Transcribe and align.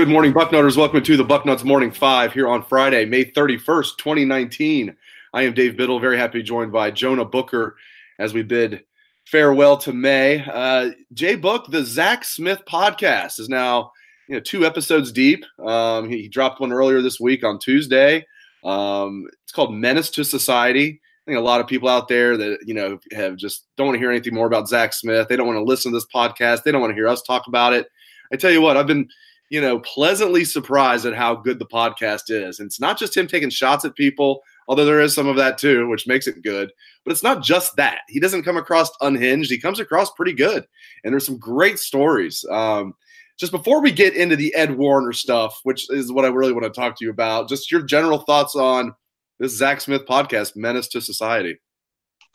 Good 0.00 0.08
morning, 0.08 0.32
Bucknutters. 0.32 0.78
Welcome 0.78 1.02
to 1.02 1.16
the 1.18 1.26
Bucknuts 1.26 1.62
Morning 1.62 1.90
Five 1.90 2.32
here 2.32 2.48
on 2.48 2.62
Friday, 2.62 3.04
May 3.04 3.22
31st, 3.22 3.98
2019. 3.98 4.96
I 5.34 5.42
am 5.42 5.52
Dave 5.52 5.76
Biddle, 5.76 6.00
very 6.00 6.16
happy 6.16 6.38
to 6.38 6.42
be 6.42 6.42
joined 6.42 6.72
by 6.72 6.90
Jonah 6.90 7.26
Booker 7.26 7.76
as 8.18 8.32
we 8.32 8.42
bid 8.42 8.82
farewell 9.26 9.76
to 9.76 9.92
May. 9.92 10.42
Uh, 10.42 10.92
Jay 11.12 11.34
Book, 11.34 11.66
the 11.68 11.84
Zach 11.84 12.24
Smith 12.24 12.62
podcast 12.66 13.38
is 13.38 13.50
now 13.50 13.92
you 14.26 14.36
know, 14.36 14.40
two 14.40 14.64
episodes 14.64 15.12
deep. 15.12 15.44
Um, 15.62 16.08
he, 16.08 16.22
he, 16.22 16.28
dropped 16.28 16.62
one 16.62 16.72
earlier 16.72 17.02
this 17.02 17.20
week 17.20 17.44
on 17.44 17.58
Tuesday. 17.58 18.24
Um, 18.64 19.28
it's 19.42 19.52
called 19.52 19.74
Menace 19.74 20.08
to 20.12 20.24
Society. 20.24 20.98
I 21.26 21.30
think 21.30 21.36
a 21.36 21.42
lot 21.42 21.60
of 21.60 21.66
people 21.66 21.90
out 21.90 22.08
there 22.08 22.38
that 22.38 22.60
you 22.64 22.72
know 22.72 22.98
have 23.12 23.36
just 23.36 23.66
don't 23.76 23.88
want 23.88 23.96
to 23.96 24.00
hear 24.00 24.10
anything 24.10 24.32
more 24.32 24.46
about 24.46 24.66
Zach 24.66 24.94
Smith. 24.94 25.28
They 25.28 25.36
don't 25.36 25.46
want 25.46 25.58
to 25.58 25.62
listen 25.62 25.92
to 25.92 25.96
this 25.98 26.06
podcast. 26.06 26.62
They 26.62 26.72
don't 26.72 26.80
want 26.80 26.92
to 26.92 26.96
hear 26.96 27.06
us 27.06 27.20
talk 27.20 27.48
about 27.48 27.74
it. 27.74 27.86
I 28.32 28.36
tell 28.36 28.50
you 28.50 28.62
what, 28.62 28.78
I've 28.78 28.86
been 28.86 29.06
you 29.50 29.60
know, 29.60 29.80
pleasantly 29.80 30.44
surprised 30.44 31.04
at 31.04 31.14
how 31.14 31.34
good 31.34 31.58
the 31.58 31.66
podcast 31.66 32.30
is. 32.30 32.60
And 32.60 32.66
it's 32.66 32.80
not 32.80 32.98
just 32.98 33.16
him 33.16 33.26
taking 33.26 33.50
shots 33.50 33.84
at 33.84 33.96
people, 33.96 34.42
although 34.68 34.84
there 34.84 35.00
is 35.00 35.12
some 35.12 35.26
of 35.26 35.36
that 35.36 35.58
too, 35.58 35.88
which 35.88 36.06
makes 36.06 36.28
it 36.28 36.42
good. 36.42 36.70
But 37.04 37.10
it's 37.10 37.24
not 37.24 37.42
just 37.42 37.74
that. 37.76 38.02
He 38.08 38.20
doesn't 38.20 38.44
come 38.44 38.56
across 38.56 38.90
unhinged. 39.00 39.50
He 39.50 39.60
comes 39.60 39.80
across 39.80 40.12
pretty 40.12 40.34
good. 40.34 40.64
And 41.02 41.12
there's 41.12 41.26
some 41.26 41.38
great 41.38 41.80
stories. 41.80 42.44
Um, 42.48 42.94
just 43.38 43.50
before 43.50 43.82
we 43.82 43.90
get 43.90 44.14
into 44.14 44.36
the 44.36 44.54
Ed 44.54 44.76
Warinner 44.76 45.12
stuff, 45.12 45.58
which 45.64 45.90
is 45.90 46.12
what 46.12 46.24
I 46.24 46.28
really 46.28 46.52
want 46.52 46.72
to 46.72 46.80
talk 46.80 46.96
to 46.98 47.04
you 47.04 47.10
about, 47.10 47.48
just 47.48 47.72
your 47.72 47.82
general 47.82 48.18
thoughts 48.18 48.54
on 48.54 48.94
this 49.40 49.56
Zach 49.56 49.80
Smith 49.80 50.02
podcast, 50.06 50.54
Menace 50.54 50.86
to 50.88 51.00
Society. 51.00 51.58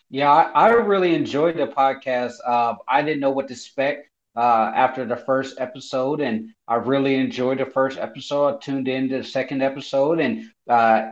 Yeah, 0.09 0.31
I, 0.31 0.67
I 0.67 0.69
really 0.71 1.15
enjoyed 1.15 1.57
the 1.57 1.67
podcast. 1.67 2.33
Uh, 2.45 2.73
I 2.87 3.01
didn't 3.03 3.21
know 3.21 3.29
what 3.29 3.47
to 3.47 3.53
expect 3.53 4.09
uh, 4.35 4.71
after 4.75 5.05
the 5.05 5.15
first 5.15 5.59
episode, 5.59 6.21
and 6.21 6.49
I 6.67 6.75
really 6.75 7.15
enjoyed 7.15 7.59
the 7.59 7.65
first 7.65 7.97
episode. 7.97 8.55
I 8.55 8.57
tuned 8.57 8.87
in 8.87 9.09
to 9.09 9.17
the 9.19 9.23
second 9.23 9.61
episode, 9.61 10.19
and 10.19 10.45
uh, 10.69 11.11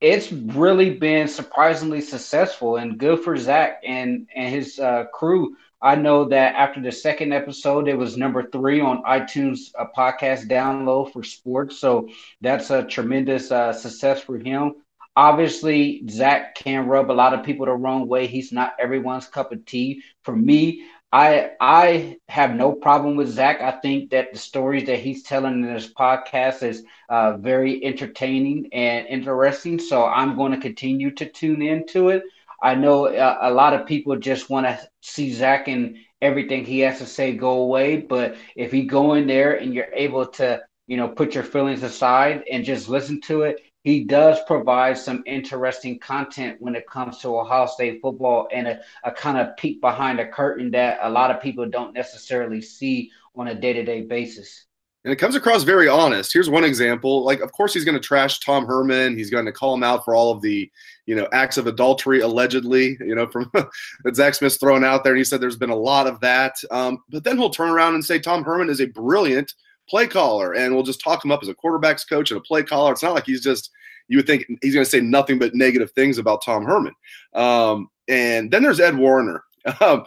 it's 0.00 0.32
really 0.32 0.90
been 0.90 1.28
surprisingly 1.28 2.00
successful 2.00 2.76
and 2.76 2.98
good 2.98 3.20
for 3.20 3.36
Zach 3.36 3.80
and 3.84 4.26
and 4.34 4.54
his 4.54 4.78
uh, 4.78 5.04
crew. 5.12 5.56
I 5.80 5.96
know 5.96 6.26
that 6.28 6.54
after 6.54 6.80
the 6.80 6.92
second 6.92 7.32
episode, 7.32 7.88
it 7.88 7.98
was 7.98 8.16
number 8.16 8.48
three 8.50 8.80
on 8.80 9.02
iTunes 9.02 9.72
uh, 9.78 9.86
podcast 9.96 10.48
download 10.48 11.12
for 11.12 11.24
sports. 11.24 11.78
So 11.78 12.08
that's 12.40 12.70
a 12.70 12.84
tremendous 12.84 13.50
uh, 13.50 13.72
success 13.72 14.20
for 14.22 14.38
him. 14.38 14.74
Obviously, 15.16 16.02
Zach 16.08 16.54
can 16.54 16.86
rub 16.86 17.10
a 17.10 17.12
lot 17.12 17.34
of 17.34 17.44
people 17.44 17.66
the 17.66 17.72
wrong 17.72 18.08
way. 18.08 18.26
He's 18.26 18.52
not 18.52 18.74
everyone's 18.78 19.26
cup 19.26 19.52
of 19.52 19.64
tea. 19.66 20.02
For 20.22 20.34
me, 20.34 20.84
I 21.12 21.50
I 21.60 22.18
have 22.28 22.54
no 22.54 22.72
problem 22.72 23.16
with 23.16 23.28
Zach. 23.28 23.60
I 23.60 23.72
think 23.72 24.10
that 24.10 24.32
the 24.32 24.38
stories 24.38 24.86
that 24.86 25.00
he's 25.00 25.22
telling 25.22 25.62
in 25.62 25.74
this 25.74 25.92
podcast 25.92 26.62
is 26.62 26.84
uh, 27.10 27.36
very 27.36 27.84
entertaining 27.84 28.68
and 28.72 29.06
interesting. 29.06 29.78
So 29.78 30.06
I'm 30.06 30.36
going 30.36 30.52
to 30.52 30.58
continue 30.58 31.10
to 31.12 31.26
tune 31.26 31.60
into 31.62 32.08
it. 32.08 32.22
I 32.62 32.74
know 32.74 33.08
a, 33.08 33.16
uh, 33.16 33.38
a 33.42 33.50
lot 33.52 33.74
of 33.74 33.86
people 33.86 34.16
just 34.16 34.48
want 34.48 34.66
to 34.66 34.80
see 35.02 35.32
Zach 35.32 35.68
and 35.68 35.96
everything 36.22 36.64
he 36.64 36.80
has 36.80 36.98
to 36.98 37.06
say 37.06 37.34
go 37.34 37.62
away, 37.62 37.96
but 37.96 38.36
if 38.56 38.72
you 38.72 38.86
go 38.86 39.14
in 39.14 39.26
there 39.26 39.56
and 39.58 39.74
you're 39.74 39.92
able 39.92 40.26
to, 40.26 40.60
you 40.86 40.96
know, 40.96 41.08
put 41.08 41.34
your 41.34 41.44
feelings 41.44 41.82
aside 41.82 42.44
and 42.50 42.64
just 42.64 42.88
listen 42.88 43.20
to 43.22 43.42
it, 43.42 43.60
he 43.82 44.04
does 44.04 44.38
provide 44.46 44.96
some 44.96 45.22
interesting 45.26 45.98
content 45.98 46.56
when 46.60 46.76
it 46.76 46.88
comes 46.88 47.18
to 47.18 47.36
Ohio 47.36 47.66
State 47.66 48.00
football 48.00 48.48
and 48.52 48.68
a, 48.68 48.80
a 49.04 49.10
kind 49.10 49.38
of 49.38 49.56
peek 49.56 49.80
behind 49.80 50.18
the 50.18 50.26
curtain 50.26 50.70
that 50.70 50.98
a 51.02 51.10
lot 51.10 51.30
of 51.30 51.42
people 51.42 51.68
don't 51.68 51.92
necessarily 51.92 52.60
see 52.60 53.10
on 53.34 53.48
a 53.48 53.54
day 53.54 53.72
to 53.72 53.84
day 53.84 54.02
basis. 54.02 54.66
And 55.04 55.12
it 55.12 55.16
comes 55.16 55.34
across 55.34 55.64
very 55.64 55.88
honest. 55.88 56.32
Here's 56.32 56.48
one 56.48 56.62
example. 56.62 57.24
Like, 57.24 57.40
of 57.40 57.50
course, 57.50 57.74
he's 57.74 57.84
going 57.84 57.96
to 57.96 58.00
trash 58.00 58.38
Tom 58.38 58.66
Herman. 58.66 59.16
He's 59.16 59.30
going 59.30 59.46
to 59.46 59.52
call 59.52 59.74
him 59.74 59.82
out 59.82 60.04
for 60.04 60.14
all 60.14 60.30
of 60.30 60.40
the, 60.42 60.70
you 61.06 61.16
know, 61.16 61.26
acts 61.32 61.56
of 61.56 61.66
adultery 61.66 62.20
allegedly, 62.20 62.96
you 63.00 63.16
know, 63.16 63.26
from 63.26 63.50
that 64.04 64.14
Zach 64.14 64.34
Smith's 64.34 64.58
thrown 64.58 64.84
out 64.84 65.02
there. 65.02 65.14
And 65.14 65.18
he 65.18 65.24
said 65.24 65.40
there's 65.40 65.56
been 65.56 65.70
a 65.70 65.76
lot 65.76 66.06
of 66.06 66.20
that. 66.20 66.54
Um, 66.70 67.02
but 67.08 67.24
then 67.24 67.36
he'll 67.36 67.50
turn 67.50 67.70
around 67.70 67.94
and 67.94 68.04
say 68.04 68.20
Tom 68.20 68.44
Herman 68.44 68.70
is 68.70 68.80
a 68.80 68.86
brilliant 68.86 69.52
play 69.88 70.06
caller, 70.06 70.54
and 70.54 70.74
we'll 70.74 70.84
just 70.84 71.00
talk 71.00 71.24
him 71.24 71.32
up 71.32 71.42
as 71.42 71.48
a 71.48 71.54
quarterbacks 71.54 72.08
coach 72.08 72.30
and 72.30 72.38
a 72.38 72.42
play 72.42 72.62
caller. 72.62 72.92
It's 72.92 73.02
not 73.02 73.14
like 73.14 73.26
he's 73.26 73.42
just 73.42 73.70
you 74.08 74.18
would 74.18 74.26
think 74.26 74.44
he's 74.60 74.74
going 74.74 74.84
to 74.84 74.90
say 74.90 75.00
nothing 75.00 75.38
but 75.38 75.54
negative 75.54 75.90
things 75.92 76.18
about 76.18 76.44
Tom 76.44 76.64
Herman. 76.64 76.94
Um, 77.34 77.88
and 78.08 78.50
then 78.50 78.62
there's 78.62 78.80
Ed 78.80 78.96
Warinner. 78.96 79.42
Um, 79.80 80.04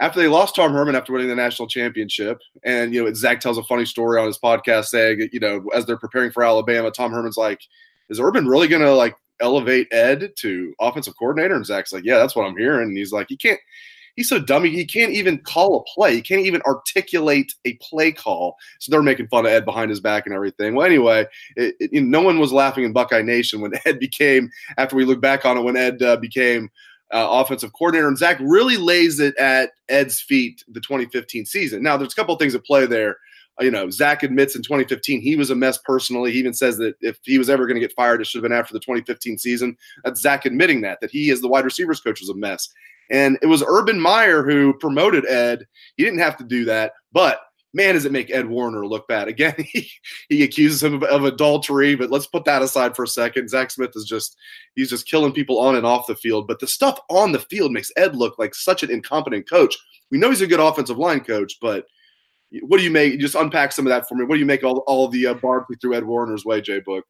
after 0.00 0.20
they 0.20 0.28
lost 0.28 0.54
Tom 0.54 0.72
Herman 0.72 0.94
after 0.94 1.12
winning 1.12 1.28
the 1.28 1.34
national 1.34 1.66
championship, 1.66 2.38
and 2.62 2.94
you 2.94 3.02
know 3.02 3.12
Zach 3.14 3.40
tells 3.40 3.58
a 3.58 3.64
funny 3.64 3.84
story 3.84 4.20
on 4.20 4.26
his 4.26 4.38
podcast 4.38 4.86
saying, 4.86 5.28
you 5.32 5.40
know, 5.40 5.64
as 5.74 5.86
they're 5.86 5.96
preparing 5.96 6.30
for 6.30 6.44
Alabama, 6.44 6.90
Tom 6.90 7.10
Herman's 7.10 7.36
like, 7.36 7.60
"Is 8.10 8.20
Urban 8.20 8.46
really 8.46 8.68
going 8.68 8.82
to 8.82 8.94
like 8.94 9.16
elevate 9.40 9.88
Ed 9.90 10.32
to 10.36 10.74
offensive 10.78 11.14
coordinator?" 11.18 11.54
And 11.56 11.66
Zach's 11.66 11.92
like, 11.92 12.04
"Yeah, 12.04 12.18
that's 12.18 12.36
what 12.36 12.46
I'm 12.46 12.56
hearing." 12.56 12.88
And 12.88 12.96
he's 12.96 13.12
like, 13.12 13.30
"You 13.30 13.38
can't." 13.38 13.58
He's 14.18 14.28
so 14.28 14.40
dumb. 14.40 14.64
He 14.64 14.84
can't 14.84 15.12
even 15.12 15.38
call 15.38 15.78
a 15.78 15.84
play. 15.94 16.16
He 16.16 16.22
can't 16.22 16.44
even 16.44 16.60
articulate 16.62 17.54
a 17.64 17.74
play 17.74 18.10
call. 18.10 18.56
So 18.80 18.90
they're 18.90 19.00
making 19.00 19.28
fun 19.28 19.46
of 19.46 19.52
Ed 19.52 19.64
behind 19.64 19.90
his 19.90 20.00
back 20.00 20.26
and 20.26 20.34
everything. 20.34 20.74
Well, 20.74 20.84
anyway, 20.84 21.24
it, 21.54 21.76
it, 21.78 21.92
you 21.92 22.00
know, 22.00 22.18
no 22.18 22.26
one 22.26 22.40
was 22.40 22.52
laughing 22.52 22.82
in 22.82 22.92
Buckeye 22.92 23.22
Nation 23.22 23.60
when 23.60 23.74
Ed 23.86 24.00
became, 24.00 24.50
after 24.76 24.96
we 24.96 25.04
look 25.04 25.20
back 25.20 25.44
on 25.44 25.56
it, 25.56 25.62
when 25.62 25.76
Ed 25.76 26.02
uh, 26.02 26.16
became 26.16 26.68
uh, 27.12 27.28
offensive 27.30 27.72
coordinator. 27.74 28.08
And 28.08 28.18
Zach 28.18 28.38
really 28.40 28.76
lays 28.76 29.20
it 29.20 29.36
at 29.36 29.70
Ed's 29.88 30.20
feet 30.20 30.64
the 30.66 30.80
2015 30.80 31.46
season. 31.46 31.80
Now, 31.80 31.96
there's 31.96 32.12
a 32.12 32.16
couple 32.16 32.34
things 32.34 32.56
at 32.56 32.64
play 32.64 32.86
there. 32.86 33.18
Uh, 33.60 33.64
you 33.64 33.70
know, 33.70 33.88
Zach 33.88 34.24
admits 34.24 34.56
in 34.56 34.62
2015 34.62 35.20
he 35.20 35.36
was 35.36 35.50
a 35.50 35.54
mess 35.54 35.78
personally. 35.78 36.32
He 36.32 36.40
even 36.40 36.54
says 36.54 36.76
that 36.78 36.96
if 37.00 37.20
he 37.22 37.38
was 37.38 37.48
ever 37.48 37.66
going 37.66 37.76
to 37.76 37.86
get 37.86 37.94
fired, 37.94 38.20
it 38.20 38.26
should 38.26 38.42
have 38.42 38.50
been 38.50 38.58
after 38.58 38.72
the 38.74 38.80
2015 38.80 39.38
season. 39.38 39.76
That's 40.02 40.20
Zach 40.20 40.44
admitting 40.44 40.80
that, 40.80 41.00
that 41.02 41.12
he, 41.12 41.30
as 41.30 41.40
the 41.40 41.48
wide 41.48 41.64
receivers 41.64 42.00
coach, 42.00 42.20
was 42.20 42.30
a 42.30 42.34
mess. 42.34 42.68
And 43.10 43.38
it 43.42 43.46
was 43.46 43.64
Urban 43.66 43.98
Meyer 43.98 44.42
who 44.42 44.74
promoted 44.74 45.26
Ed. 45.26 45.66
He 45.96 46.04
didn't 46.04 46.20
have 46.20 46.36
to 46.38 46.44
do 46.44 46.64
that, 46.66 46.92
but 47.12 47.40
man, 47.74 47.94
does 47.94 48.04
it 48.04 48.12
make 48.12 48.30
Ed 48.30 48.46
Warinner 48.46 48.86
look 48.86 49.06
bad. 49.08 49.28
Again, 49.28 49.54
he, 49.58 49.90
he 50.28 50.42
accuses 50.42 50.82
him 50.82 50.94
of, 50.94 51.04
of, 51.04 51.24
adultery, 51.24 51.94
but 51.94 52.10
let's 52.10 52.26
put 52.26 52.44
that 52.44 52.62
aside 52.62 52.96
for 52.96 53.02
a 53.02 53.08
second. 53.08 53.48
Zach 53.48 53.70
Smith 53.70 53.92
is 53.94 54.04
just, 54.04 54.36
he's 54.74 54.90
just 54.90 55.08
killing 55.08 55.32
people 55.32 55.58
on 55.58 55.76
and 55.76 55.86
off 55.86 56.06
the 56.06 56.16
field. 56.16 56.46
But 56.46 56.60
the 56.60 56.66
stuff 56.66 56.98
on 57.10 57.32
the 57.32 57.38
field 57.38 57.72
makes 57.72 57.92
Ed 57.96 58.16
look 58.16 58.38
like 58.38 58.54
such 58.54 58.82
an 58.82 58.90
incompetent 58.90 59.48
coach. 59.48 59.76
We 60.10 60.18
know 60.18 60.30
he's 60.30 60.40
a 60.40 60.46
good 60.46 60.60
offensive 60.60 60.98
line 60.98 61.20
coach, 61.20 61.58
but 61.60 61.86
what 62.62 62.78
do 62.78 62.84
you 62.84 62.90
make? 62.90 63.20
Just 63.20 63.34
unpack 63.34 63.72
some 63.72 63.86
of 63.86 63.90
that 63.90 64.08
for 64.08 64.14
me. 64.14 64.24
What 64.24 64.36
do 64.36 64.40
you 64.40 64.46
make 64.46 64.64
all, 64.64 64.78
all 64.86 65.08
the 65.08 65.26
uh, 65.26 65.34
barbs 65.34 65.66
through 65.80 65.94
Ed 65.94 66.04
Warinner's 66.04 66.44
way, 66.44 66.60
Jay 66.60 66.80
Book? 66.80 67.04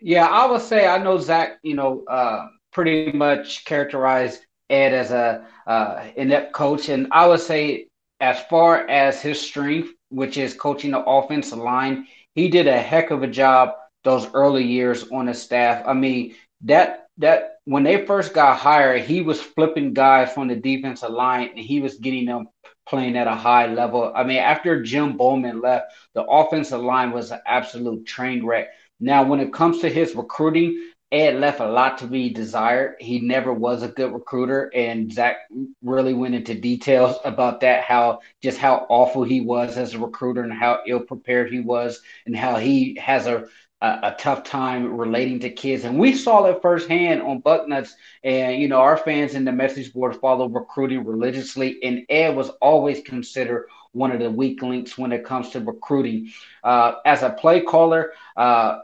Yeah, 0.00 0.26
I 0.26 0.46
would 0.46 0.60
say 0.60 0.86
I 0.88 0.98
know 0.98 1.18
Zach, 1.18 1.58
you 1.62 1.74
know, 1.74 2.04
uh, 2.10 2.46
pretty 2.72 3.12
much 3.12 3.64
characterized 3.64 4.44
Ed 4.70 4.92
as 4.92 5.10
a 5.10 5.46
uh, 5.66 6.04
inept 6.16 6.52
coach, 6.52 6.88
and 6.88 7.08
I 7.10 7.26
would 7.26 7.40
say 7.40 7.88
as 8.20 8.40
far 8.48 8.88
as 8.88 9.20
his 9.20 9.40
strength, 9.40 9.90
which 10.08 10.36
is 10.36 10.54
coaching 10.54 10.92
the 10.92 11.04
offensive 11.04 11.58
line, 11.58 12.06
he 12.34 12.48
did 12.48 12.66
a 12.66 12.78
heck 12.78 13.10
of 13.10 13.22
a 13.22 13.26
job 13.26 13.74
those 14.04 14.26
early 14.34 14.64
years 14.64 15.04
on 15.10 15.26
his 15.26 15.42
staff. 15.42 15.82
I 15.86 15.94
mean 15.94 16.34
that 16.62 17.08
that 17.18 17.58
when 17.64 17.82
they 17.82 18.04
first 18.06 18.34
got 18.34 18.58
hired, 18.58 19.02
he 19.02 19.20
was 19.20 19.40
flipping 19.40 19.94
guys 19.94 20.32
from 20.32 20.48
the 20.48 20.56
defensive 20.56 21.10
line, 21.10 21.50
and 21.50 21.58
he 21.58 21.80
was 21.80 21.96
getting 21.96 22.26
them 22.26 22.48
playing 22.86 23.16
at 23.16 23.26
a 23.26 23.34
high 23.34 23.66
level. 23.66 24.12
I 24.14 24.24
mean, 24.24 24.38
after 24.38 24.82
Jim 24.82 25.16
Bollman 25.16 25.62
left, 25.62 25.92
the 26.14 26.24
offensive 26.24 26.82
line 26.82 27.12
was 27.12 27.30
an 27.30 27.40
absolute 27.46 28.06
train 28.06 28.44
wreck. 28.44 28.68
Now, 29.00 29.24
when 29.24 29.40
it 29.40 29.52
comes 29.52 29.80
to 29.80 29.88
his 29.88 30.14
recruiting, 30.14 30.92
Ed 31.14 31.36
left 31.36 31.60
a 31.60 31.68
lot 31.68 31.98
to 31.98 32.08
be 32.08 32.30
desired. 32.30 32.96
He 32.98 33.20
never 33.20 33.52
was 33.52 33.84
a 33.84 33.88
good 33.88 34.12
recruiter, 34.12 34.68
and 34.74 35.12
Zach 35.12 35.36
really 35.80 36.12
went 36.12 36.34
into 36.34 36.54
details 36.54 37.16
about 37.24 37.60
that, 37.60 37.84
how 37.84 38.18
just 38.42 38.58
how 38.58 38.84
awful 38.88 39.22
he 39.22 39.40
was 39.40 39.76
as 39.76 39.94
a 39.94 39.98
recruiter 40.00 40.42
and 40.42 40.52
how 40.52 40.80
ill 40.88 41.00
prepared 41.00 41.52
he 41.52 41.60
was, 41.60 42.00
and 42.26 42.36
how 42.36 42.56
he 42.56 42.98
has 43.00 43.28
a 43.28 43.46
a, 43.80 44.14
tough 44.18 44.44
time 44.44 44.96
relating 44.96 45.40
to 45.40 45.50
kids. 45.50 45.84
And 45.84 45.98
we 45.98 46.14
saw 46.14 46.44
it 46.46 46.62
firsthand 46.62 47.22
on 47.22 47.42
Bucknuts. 47.42 47.92
And, 48.22 48.60
you 48.60 48.68
know, 48.68 48.80
our 48.80 48.96
fans 48.96 49.34
in 49.34 49.44
the 49.44 49.52
message 49.52 49.92
board 49.92 50.16
follow 50.16 50.48
recruiting 50.48 51.04
religiously. 51.04 51.82
And 51.82 52.06
Ed 52.08 52.34
was 52.34 52.48
always 52.62 53.02
considered 53.02 53.68
one 53.92 54.10
of 54.10 54.20
the 54.20 54.30
weak 54.30 54.62
links 54.62 54.96
when 54.96 55.12
it 55.12 55.24
comes 55.24 55.50
to 55.50 55.60
recruiting. 55.60 56.30
Uh, 56.62 56.94
as 57.04 57.22
a 57.22 57.30
play 57.30 57.60
caller, 57.60 58.12
uh, 58.36 58.78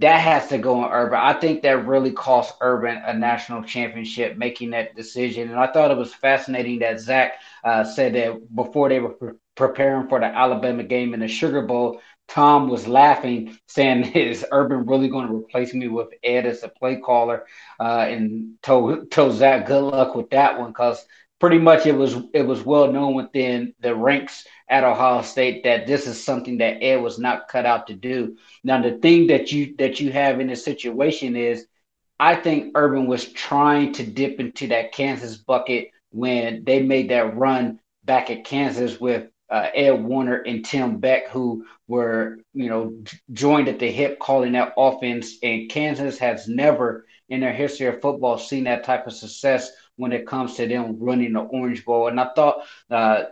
that 0.00 0.20
has 0.20 0.48
to 0.48 0.58
go 0.58 0.82
on 0.84 0.92
Urban. 0.92 1.18
I 1.20 1.34
think 1.34 1.62
that 1.62 1.86
really 1.86 2.12
cost 2.12 2.54
Urban 2.60 3.02
a 3.04 3.14
national 3.14 3.62
championship 3.64 4.36
making 4.36 4.70
that 4.70 4.96
decision. 4.96 5.50
And 5.50 5.58
I 5.58 5.70
thought 5.72 5.90
it 5.90 5.96
was 5.96 6.14
fascinating 6.14 6.80
that 6.80 7.00
Zach 7.00 7.34
uh, 7.64 7.84
said 7.84 8.14
that 8.14 8.54
before 8.54 8.88
they 8.88 9.00
were 9.00 9.10
pre- 9.10 9.32
preparing 9.56 10.08
for 10.08 10.20
the 10.20 10.26
Alabama 10.26 10.84
game 10.84 11.14
in 11.14 11.20
the 11.20 11.28
Sugar 11.28 11.62
Bowl, 11.62 12.00
Tom 12.28 12.68
was 12.68 12.86
laughing, 12.86 13.58
saying, 13.66 14.04
"Is 14.14 14.46
Urban 14.52 14.86
really 14.86 15.08
going 15.08 15.28
to 15.28 15.34
replace 15.34 15.74
me 15.74 15.88
with 15.88 16.08
Ed 16.22 16.46
as 16.46 16.62
a 16.62 16.68
play 16.68 16.96
caller?" 16.96 17.46
Uh, 17.78 18.06
and 18.08 18.54
told 18.62 19.10
told 19.10 19.34
Zach, 19.34 19.66
"Good 19.66 19.82
luck 19.82 20.14
with 20.14 20.30
that 20.30 20.58
one, 20.58 20.70
because 20.70 21.04
pretty 21.40 21.58
much 21.58 21.86
it 21.86 21.92
was 21.96 22.16
it 22.32 22.42
was 22.42 22.62
well 22.62 22.92
known 22.92 23.14
within 23.14 23.74
the 23.80 23.94
ranks 23.94 24.46
at 24.70 24.84
Ohio 24.84 25.22
State 25.22 25.64
that 25.64 25.86
this 25.86 26.06
is 26.06 26.22
something 26.22 26.58
that 26.58 26.82
Ed 26.82 27.02
was 27.02 27.18
not 27.18 27.48
cut 27.48 27.66
out 27.66 27.88
to 27.88 27.94
do. 27.94 28.36
Now 28.64 28.80
the 28.80 28.98
thing 28.98 29.26
that 29.26 29.52
you 29.52 29.74
that 29.78 30.00
you 30.00 30.12
have 30.12 30.40
in 30.40 30.46
this 30.46 30.64
situation 30.64 31.36
is 31.36 31.66
I 32.18 32.36
think 32.36 32.72
Urban 32.74 33.06
was 33.06 33.32
trying 33.32 33.92
to 33.94 34.06
dip 34.06 34.40
into 34.40 34.68
that 34.68 34.92
Kansas 34.92 35.36
bucket 35.38 35.90
when 36.10 36.64
they 36.64 36.82
made 36.82 37.10
that 37.10 37.36
run 37.36 37.80
back 38.04 38.30
at 38.30 38.44
Kansas 38.44 39.00
with 39.00 39.28
uh, 39.50 39.68
Ed 39.74 40.04
Warinner 40.04 40.42
and 40.46 40.64
Tim 40.64 40.98
Beck, 40.98 41.28
who 41.28 41.66
were, 41.88 42.38
you 42.54 42.68
know, 42.68 42.94
joined 43.32 43.68
at 43.68 43.80
the 43.80 43.90
hip 43.90 44.20
calling 44.20 44.52
that 44.52 44.74
offense. 44.76 45.36
And 45.42 45.68
Kansas 45.68 46.18
has 46.18 46.46
never 46.46 47.06
in 47.28 47.40
their 47.40 47.52
history 47.52 47.86
of 47.86 48.00
football 48.00 48.38
seen 48.38 48.64
that 48.64 48.84
type 48.84 49.06
of 49.06 49.12
success 49.12 49.70
when 49.96 50.12
it 50.12 50.26
comes 50.26 50.54
to 50.54 50.66
them 50.66 50.98
running 51.00 51.32
the 51.32 51.40
Orange 51.40 51.84
Bowl. 51.84 52.08
And 52.08 52.20
I 52.20 52.30
thought, 52.34 52.64
uh, 52.90 53.24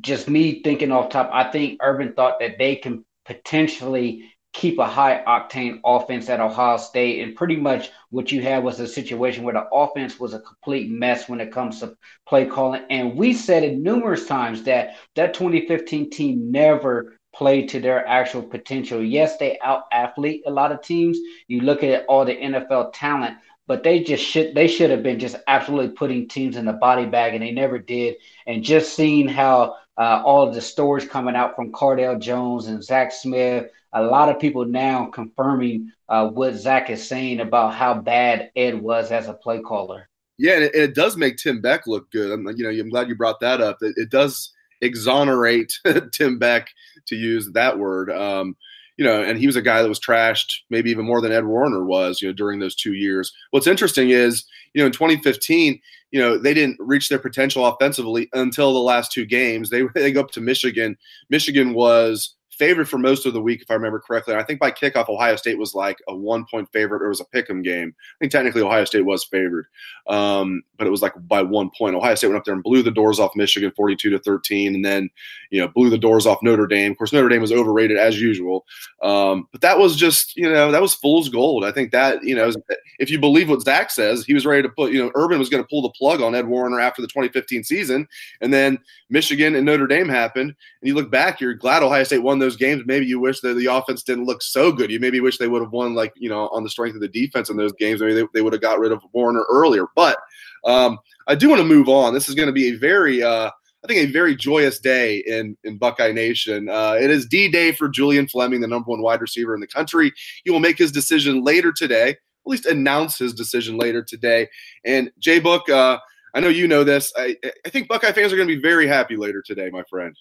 just 0.00 0.28
me 0.28 0.62
thinking 0.62 0.92
off 0.92 1.10
top, 1.10 1.30
I 1.32 1.50
think 1.50 1.78
Urban 1.82 2.12
thought 2.14 2.40
that 2.40 2.58
they 2.58 2.76
can 2.76 3.04
potentially 3.24 4.34
keep 4.54 4.78
a 4.78 4.86
high 4.86 5.22
octane 5.26 5.80
offense 5.84 6.28
at 6.28 6.40
Ohio 6.40 6.76
State. 6.76 7.22
And 7.22 7.34
pretty 7.34 7.56
much 7.56 7.90
what 8.10 8.30
you 8.30 8.40
had 8.40 8.62
was 8.62 8.78
a 8.80 8.86
situation 8.86 9.42
where 9.42 9.54
the 9.54 9.68
offense 9.72 10.18
was 10.18 10.32
a 10.32 10.40
complete 10.40 10.90
mess 10.90 11.28
when 11.28 11.40
it 11.40 11.52
comes 11.52 11.80
to 11.80 11.96
play 12.26 12.46
calling. 12.46 12.84
And 12.88 13.16
we 13.16 13.34
said 13.34 13.64
it 13.64 13.76
numerous 13.76 14.26
times 14.26 14.62
that 14.62 14.96
that 15.16 15.34
2015 15.34 16.10
team 16.10 16.52
never 16.52 17.18
played 17.34 17.68
to 17.70 17.80
their 17.80 18.06
actual 18.06 18.42
potential. 18.42 19.02
Yes, 19.02 19.36
they 19.38 19.58
out 19.62 19.82
athlete 19.92 20.42
a 20.46 20.50
lot 20.50 20.70
of 20.70 20.82
teams. 20.82 21.18
You 21.48 21.62
look 21.62 21.82
at 21.82 22.06
all 22.06 22.24
the 22.24 22.36
NFL 22.36 22.92
talent, 22.94 23.36
but 23.66 23.82
they 23.82 24.04
just 24.04 24.24
should 24.24 24.54
they 24.54 24.68
should 24.68 24.90
have 24.90 25.02
been 25.02 25.18
just 25.18 25.36
absolutely 25.48 25.96
putting 25.96 26.28
teams 26.28 26.56
in 26.56 26.64
the 26.64 26.74
body 26.74 27.06
bag 27.06 27.34
and 27.34 27.42
they 27.42 27.50
never 27.50 27.78
did. 27.78 28.16
And 28.46 28.62
just 28.62 28.94
seeing 28.94 29.26
how 29.26 29.76
uh, 29.96 30.22
all 30.24 30.46
of 30.46 30.54
the 30.54 30.60
stories 30.60 31.06
coming 31.06 31.36
out 31.36 31.54
from 31.54 31.72
Cardale 31.72 32.18
Jones 32.18 32.66
and 32.66 32.82
Zach 32.82 33.12
Smith, 33.12 33.70
a 33.92 34.02
lot 34.02 34.28
of 34.28 34.40
people 34.40 34.64
now 34.64 35.06
confirming 35.06 35.92
uh, 36.08 36.28
what 36.28 36.54
Zach 36.54 36.90
is 36.90 37.06
saying 37.06 37.40
about 37.40 37.74
how 37.74 37.94
bad 37.94 38.50
Ed 38.56 38.80
was 38.80 39.12
as 39.12 39.28
a 39.28 39.34
play 39.34 39.60
caller. 39.60 40.08
Yeah, 40.36 40.54
and 40.54 40.64
it, 40.64 40.74
it 40.74 40.94
does 40.94 41.16
make 41.16 41.36
Tim 41.36 41.60
Beck 41.60 41.86
look 41.86 42.10
good. 42.10 42.32
I'm, 42.32 42.46
you 42.56 42.64
know, 42.64 42.70
I'm 42.70 42.90
glad 42.90 43.08
you 43.08 43.14
brought 43.14 43.40
that 43.40 43.60
up. 43.60 43.78
It, 43.82 43.94
it 43.96 44.10
does 44.10 44.52
exonerate 44.80 45.72
Tim 46.12 46.38
Beck, 46.38 46.68
to 47.06 47.16
use 47.16 47.50
that 47.52 47.78
word. 47.78 48.10
Um, 48.10 48.56
you 48.96 49.04
know, 49.04 49.22
and 49.22 49.38
he 49.38 49.46
was 49.46 49.56
a 49.56 49.62
guy 49.62 49.82
that 49.82 49.88
was 49.88 50.00
trashed 50.00 50.60
maybe 50.70 50.90
even 50.90 51.04
more 51.04 51.20
than 51.20 51.32
Ed 51.32 51.44
Warinner 51.44 51.84
was, 51.84 52.22
you 52.22 52.28
know, 52.28 52.32
during 52.32 52.60
those 52.60 52.76
two 52.76 52.94
years. 52.94 53.32
What's 53.50 53.66
interesting 53.66 54.10
is, 54.10 54.44
you 54.72 54.80
know, 54.80 54.86
in 54.86 54.92
2015, 54.92 55.80
you 56.14 56.20
know, 56.20 56.38
they 56.38 56.54
didn't 56.54 56.76
reach 56.78 57.08
their 57.08 57.18
potential 57.18 57.66
offensively 57.66 58.28
until 58.34 58.72
the 58.72 58.78
last 58.78 59.10
two 59.10 59.26
games. 59.26 59.68
They 59.68 59.82
they 59.96 60.12
go 60.12 60.20
up 60.20 60.30
to 60.30 60.40
Michigan. 60.40 60.96
Michigan 61.28 61.74
was 61.74 62.36
favored 62.54 62.88
for 62.88 62.98
most 62.98 63.26
of 63.26 63.32
the 63.32 63.40
week, 63.40 63.62
if 63.62 63.70
I 63.70 63.74
remember 63.74 64.00
correctly. 64.00 64.34
And 64.34 64.40
I 64.40 64.44
think 64.44 64.60
by 64.60 64.70
kickoff, 64.70 65.08
Ohio 65.08 65.36
State 65.36 65.58
was 65.58 65.74
like 65.74 65.98
a 66.08 66.14
one 66.14 66.44
point 66.50 66.68
favorite, 66.72 67.02
or 67.02 67.06
it 67.06 67.10
was 67.10 67.20
a 67.20 67.26
pick 67.26 67.50
'em 67.50 67.62
game. 67.62 67.94
I 67.98 68.16
think 68.20 68.32
technically 68.32 68.62
Ohio 68.62 68.84
State 68.84 69.04
was 69.04 69.24
favored, 69.24 69.66
um, 70.08 70.62
but 70.78 70.86
it 70.86 70.90
was 70.90 71.02
like 71.02 71.12
by 71.28 71.42
one 71.42 71.70
point. 71.76 71.94
Ohio 71.94 72.14
State 72.14 72.28
went 72.28 72.38
up 72.38 72.44
there 72.44 72.54
and 72.54 72.62
blew 72.62 72.82
the 72.82 72.90
doors 72.90 73.20
off 73.20 73.36
Michigan, 73.36 73.72
forty-two 73.76 74.10
to 74.10 74.18
thirteen, 74.18 74.74
and 74.74 74.84
then 74.84 75.10
you 75.50 75.60
know 75.60 75.68
blew 75.68 75.90
the 75.90 75.98
doors 75.98 76.26
off 76.26 76.42
Notre 76.42 76.66
Dame. 76.66 76.92
Of 76.92 76.98
course, 76.98 77.12
Notre 77.12 77.28
Dame 77.28 77.40
was 77.40 77.52
overrated 77.52 77.98
as 77.98 78.20
usual, 78.20 78.64
um, 79.02 79.48
but 79.52 79.60
that 79.60 79.78
was 79.78 79.96
just 79.96 80.36
you 80.36 80.50
know 80.50 80.70
that 80.70 80.82
was 80.82 80.94
fool's 80.94 81.28
gold. 81.28 81.64
I 81.64 81.72
think 81.72 81.92
that 81.92 82.22
you 82.22 82.34
know 82.34 82.52
if 82.98 83.10
you 83.10 83.18
believe 83.18 83.48
what 83.48 83.62
Zach 83.62 83.90
says, 83.90 84.24
he 84.24 84.34
was 84.34 84.46
ready 84.46 84.62
to 84.62 84.68
put 84.68 84.92
you 84.92 85.02
know 85.02 85.10
Urban 85.14 85.38
was 85.38 85.48
going 85.48 85.62
to 85.62 85.68
pull 85.68 85.82
the 85.82 85.90
plug 85.90 86.20
on 86.20 86.34
Ed 86.34 86.46
Warinner 86.46 86.80
after 86.80 87.02
the 87.02 87.08
2015 87.08 87.64
season, 87.64 88.06
and 88.40 88.52
then 88.52 88.78
Michigan 89.10 89.54
and 89.54 89.66
Notre 89.66 89.86
Dame 89.86 90.08
happened, 90.08 90.50
and 90.50 90.88
you 90.88 90.94
look 90.94 91.10
back, 91.10 91.40
you're 91.40 91.54
glad 91.54 91.82
Ohio 91.82 92.04
State 92.04 92.22
won 92.22 92.38
those 92.44 92.56
games. 92.56 92.82
Maybe 92.86 93.06
you 93.06 93.18
wish 93.18 93.40
that 93.40 93.54
the 93.54 93.66
offense 93.66 94.02
didn't 94.02 94.26
look 94.26 94.42
so 94.42 94.70
good. 94.70 94.90
You 94.90 95.00
maybe 95.00 95.20
wish 95.20 95.38
they 95.38 95.48
would 95.48 95.62
have 95.62 95.72
won, 95.72 95.94
like, 95.94 96.12
you 96.16 96.28
know, 96.28 96.48
on 96.48 96.62
the 96.62 96.70
strength 96.70 96.94
of 96.94 97.00
the 97.00 97.08
defense 97.08 97.50
in 97.50 97.56
those 97.56 97.72
games. 97.72 98.00
Maybe 98.00 98.14
they, 98.14 98.26
they 98.34 98.42
would 98.42 98.52
have 98.52 98.62
got 98.62 98.78
rid 98.78 98.92
of 98.92 99.02
Warinner 99.12 99.44
earlier. 99.50 99.86
But 99.94 100.18
um, 100.64 100.98
I 101.26 101.34
do 101.34 101.48
want 101.48 101.60
to 101.60 101.66
move 101.66 101.88
on. 101.88 102.14
This 102.14 102.28
is 102.28 102.34
going 102.34 102.48
to 102.48 102.52
be 102.52 102.68
a 102.68 102.76
very, 102.76 103.22
uh, 103.22 103.50
I 103.82 103.86
think, 103.86 104.00
a 104.00 104.12
very 104.12 104.34
joyous 104.36 104.78
day 104.78 105.24
in, 105.26 105.56
in 105.64 105.78
Buckeye 105.78 106.12
Nation. 106.12 106.68
Uh, 106.68 106.96
it 107.00 107.10
is 107.10 107.26
D 107.26 107.48
Day 107.48 107.72
for 107.72 107.88
Julian 107.88 108.28
Fleming, 108.28 108.60
the 108.60 108.68
number 108.68 108.90
one 108.90 109.02
wide 109.02 109.20
receiver 109.20 109.54
in 109.54 109.60
the 109.60 109.66
country. 109.66 110.12
He 110.44 110.50
will 110.50 110.60
make 110.60 110.78
his 110.78 110.92
decision 110.92 111.42
later 111.42 111.72
today, 111.72 112.10
at 112.10 112.18
least 112.46 112.66
announce 112.66 113.18
his 113.18 113.34
decision 113.34 113.76
later 113.76 114.02
today. 114.02 114.48
And 114.84 115.10
J 115.18 115.40
Book, 115.40 115.68
uh, 115.68 115.98
I 116.34 116.40
know 116.40 116.48
you 116.48 116.66
know 116.66 116.82
this. 116.82 117.12
I, 117.16 117.36
I 117.66 117.68
think 117.68 117.88
Buckeye 117.88 118.12
fans 118.12 118.32
are 118.32 118.36
going 118.36 118.48
to 118.48 118.56
be 118.56 118.62
very 118.62 118.86
happy 118.86 119.16
later 119.16 119.42
today, 119.46 119.70
my 119.70 119.84
friend. 119.88 120.16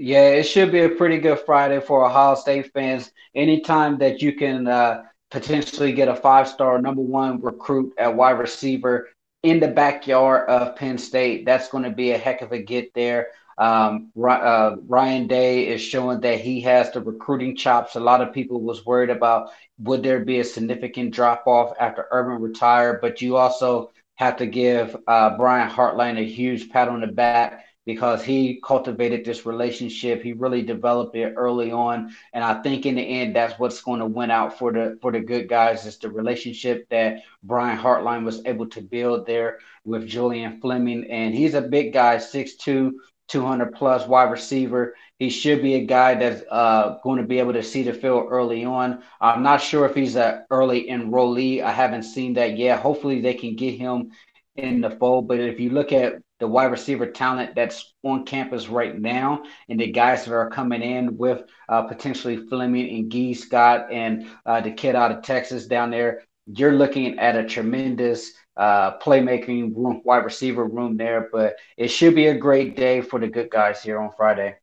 Yeah, 0.00 0.28
it 0.28 0.44
should 0.44 0.70
be 0.70 0.82
a 0.82 0.88
pretty 0.90 1.18
good 1.18 1.40
Friday 1.40 1.80
for 1.80 2.06
Ohio 2.06 2.36
State 2.36 2.72
fans. 2.72 3.10
Anytime 3.34 3.98
that 3.98 4.22
you 4.22 4.32
can 4.32 4.68
uh, 4.68 5.02
potentially 5.28 5.92
get 5.92 6.06
a 6.06 6.14
five 6.14 6.46
star 6.46 6.80
number 6.80 7.02
one 7.02 7.40
recruit 7.40 7.94
at 7.98 8.14
wide 8.14 8.38
receiver 8.38 9.08
in 9.42 9.58
the 9.58 9.66
backyard 9.66 10.48
of 10.48 10.76
Penn 10.76 10.98
State, 10.98 11.44
that's 11.44 11.68
going 11.68 11.82
to 11.82 11.90
be 11.90 12.12
a 12.12 12.18
heck 12.18 12.42
of 12.42 12.52
a 12.52 12.62
get 12.62 12.94
there. 12.94 13.30
Um, 13.58 14.12
uh, 14.16 14.76
Ryan 14.86 15.26
Day 15.26 15.66
is 15.66 15.80
showing 15.82 16.20
that 16.20 16.40
he 16.40 16.60
has 16.60 16.92
the 16.92 17.00
recruiting 17.00 17.56
chops. 17.56 17.96
A 17.96 18.00
lot 18.00 18.20
of 18.20 18.32
people 18.32 18.60
was 18.60 18.86
worried 18.86 19.10
about 19.10 19.50
would 19.80 20.04
there 20.04 20.24
be 20.24 20.38
a 20.38 20.44
significant 20.44 21.12
drop 21.12 21.42
off 21.48 21.74
after 21.80 22.06
Urban 22.12 22.40
retired, 22.40 23.00
but 23.00 23.20
you 23.20 23.36
also 23.36 23.90
have 24.14 24.36
to 24.36 24.46
give 24.46 24.96
uh, 25.08 25.36
Brian 25.36 25.68
Hartline 25.68 26.20
a 26.20 26.24
huge 26.24 26.70
pat 26.70 26.86
on 26.86 27.00
the 27.00 27.08
back 27.08 27.64
because 27.88 28.22
he 28.22 28.60
cultivated 28.62 29.24
this 29.24 29.46
relationship. 29.46 30.22
He 30.22 30.34
really 30.34 30.60
developed 30.60 31.16
it 31.16 31.32
early 31.38 31.72
on, 31.72 32.14
and 32.34 32.44
I 32.44 32.60
think 32.60 32.84
in 32.84 32.96
the 32.96 33.00
end, 33.00 33.34
that's 33.34 33.58
what's 33.58 33.80
going 33.80 34.00
to 34.00 34.04
win 34.04 34.30
out 34.30 34.58
for 34.58 34.70
the 34.74 34.98
for 35.00 35.10
the 35.10 35.20
good 35.20 35.48
guys. 35.48 35.86
Is 35.86 35.96
the 35.96 36.10
relationship 36.10 36.86
that 36.90 37.22
Brian 37.42 37.78
Hartline 37.78 38.26
was 38.26 38.44
able 38.44 38.66
to 38.66 38.82
build 38.82 39.24
there 39.24 39.60
with 39.86 40.06
Julian 40.06 40.60
Fleming, 40.60 41.10
and 41.10 41.34
he's 41.34 41.54
a 41.54 41.62
big 41.62 41.94
guy, 41.94 42.16
6'2", 42.18 42.92
200 43.28 43.72
plus 43.72 44.06
wide 44.06 44.32
receiver. 44.32 44.94
He 45.18 45.30
should 45.30 45.62
be 45.62 45.76
a 45.76 45.86
guy 45.86 46.14
that's 46.14 46.42
uh, 46.50 46.98
going 47.02 47.22
to 47.22 47.26
be 47.26 47.38
able 47.38 47.54
to 47.54 47.62
see 47.62 47.84
the 47.84 47.94
field 47.94 48.26
early 48.28 48.66
on. 48.66 49.02
I'm 49.18 49.42
not 49.42 49.62
sure 49.62 49.86
if 49.86 49.94
he's 49.94 50.14
an 50.14 50.44
early 50.50 50.90
enrollee. 50.90 51.62
I 51.62 51.70
haven't 51.70 52.02
seen 52.02 52.34
that 52.34 52.58
yet. 52.58 52.80
Hopefully, 52.80 53.22
they 53.22 53.32
can 53.32 53.56
get 53.56 53.78
him 53.78 54.10
in 54.56 54.82
the 54.82 54.90
fold. 54.90 55.26
But 55.26 55.40
if 55.40 55.58
you 55.58 55.70
look 55.70 55.90
at 55.90 56.20
the 56.40 56.46
wide 56.46 56.66
receiver 56.66 57.06
talent 57.06 57.54
that's 57.54 57.94
on 58.02 58.24
campus 58.24 58.68
right 58.68 58.98
now 58.98 59.42
and 59.68 59.80
the 59.80 59.90
guys 59.90 60.24
that 60.24 60.32
are 60.32 60.50
coming 60.50 60.82
in 60.82 61.16
with 61.16 61.42
uh, 61.68 61.82
potentially 61.82 62.36
Fleming 62.48 62.88
and 62.96 63.10
Gee 63.10 63.34
Scott 63.34 63.88
and 63.90 64.28
uh, 64.46 64.60
the 64.60 64.70
kid 64.70 64.94
out 64.94 65.10
of 65.10 65.22
Texas 65.22 65.66
down 65.66 65.90
there, 65.90 66.22
you're 66.46 66.72
looking 66.72 67.18
at 67.18 67.36
a 67.36 67.44
tremendous 67.44 68.32
uh, 68.56 68.98
playmaking 68.98 69.74
room, 69.76 70.02
wide 70.04 70.24
receiver 70.24 70.64
room 70.64 70.96
there. 70.96 71.28
But 71.32 71.56
it 71.76 71.88
should 71.88 72.14
be 72.14 72.28
a 72.28 72.36
great 72.36 72.76
day 72.76 73.00
for 73.00 73.18
the 73.18 73.28
good 73.28 73.50
guys 73.50 73.82
here 73.82 74.00
on 74.00 74.10
Friday. 74.16 74.56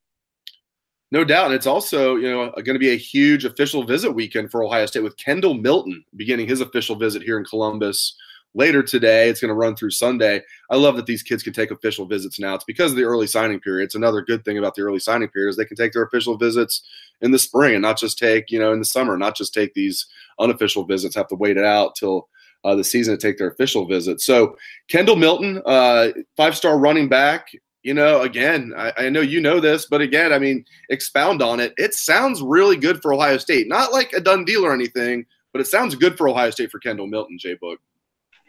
No 1.12 1.24
doubt. 1.24 1.46
And 1.46 1.53
it's 1.55 1.67
also, 1.67 2.15
you 2.15 2.29
know, 2.29 2.51
going 2.51 2.74
to 2.74 2.79
be 2.79 2.94
a 2.94 2.98
huge 2.98 3.46
official 3.46 3.84
visit 3.84 4.12
weekend 4.12 4.51
for 4.51 4.63
Ohio 4.63 4.86
State 4.86 5.03
with 5.03 5.17
Kendall 5.17 5.53
Milton 5.53 6.03
beginning 6.15 6.48
his 6.48 6.62
official 6.62 6.96
visit 6.96 7.22
here 7.22 7.38
in 7.38 7.46
Columbus 7.46 8.17
later 8.55 8.81
today. 8.81 9.29
It's 9.29 9.41
going 9.41 9.50
to 9.50 9.55
run 9.55 9.75
through 9.75 9.91
Sunday. 9.91 10.41
I 10.71 10.77
love 10.77 10.95
that 10.95 11.05
these 11.05 11.21
kids 11.21 11.43
can 11.43 11.53
take 11.53 11.69
official 11.69 12.05
visits 12.05 12.39
now. 12.39 12.55
It's 12.55 12.63
because 12.63 12.91
of 12.91 12.97
the 12.97 13.03
early 13.03 13.27
signing 13.27 13.59
period. 13.59 13.85
It's 13.85 13.95
another 13.95 14.21
good 14.21 14.43
thing 14.43 14.57
about 14.57 14.74
the 14.74 14.81
early 14.81 15.00
signing 15.00 15.29
period 15.29 15.51
is 15.51 15.57
they 15.57 15.65
can 15.65 15.77
take 15.77 15.93
their 15.93 16.03
official 16.03 16.38
visits 16.38 16.81
in 17.21 17.31
the 17.31 17.39
spring 17.39 17.75
and 17.75 17.81
not 17.81 18.00
just 18.00 18.17
take, 18.17 18.50
you 18.50 18.57
know, 18.57 18.74
in 18.74 18.79
the 18.79 18.85
summer, 18.85 19.17
not 19.17 19.35
just 19.35 19.53
take 19.53 19.74
these 19.74 20.07
unofficial 20.39 20.85
visits, 20.85 21.15
have 21.15 21.27
to 21.27 21.35
wait 21.35 21.57
it 21.57 21.65
out 21.65 21.95
till 21.95 22.27
uh, 22.63 22.75
the 22.75 22.83
season 22.83 23.15
to 23.15 23.21
take 23.21 23.38
their 23.38 23.50
official 23.50 23.85
visit. 23.85 24.21
So 24.21 24.57
Kendall 24.88 25.17
Milton, 25.17 25.62
uh, 25.65 26.09
five-star 26.35 26.79
running 26.79 27.07
back, 27.07 27.50
you 27.83 27.93
know, 27.93 28.21
again, 28.21 28.74
I, 28.75 28.93
I, 28.97 29.09
know 29.09 29.21
you 29.21 29.39
know 29.39 29.59
this, 29.59 29.85
but 29.85 30.01
again, 30.01 30.33
I 30.33 30.39
mean, 30.39 30.65
expound 30.89 31.43
on 31.43 31.59
it. 31.59 31.71
It 31.77 31.93
sounds 31.93 32.41
really 32.41 32.77
good 32.77 33.00
for 33.00 33.13
Ohio 33.13 33.38
State. 33.38 33.67
Not 33.67 33.91
like 33.91 34.12
a 34.13 34.19
done 34.19 34.43
deal 34.43 34.65
or 34.65 34.74
anything, 34.74 35.24
but 35.51 35.62
it 35.62 35.67
sounds 35.67 35.93
good 35.93 36.17
for 36.17 36.27
Ohio 36.27 36.50
State 36.50 36.71
for 36.71 36.79
Kendall 36.79 37.05
Milton, 37.05 37.38
Jay 37.38 37.53
Book. 37.53 37.79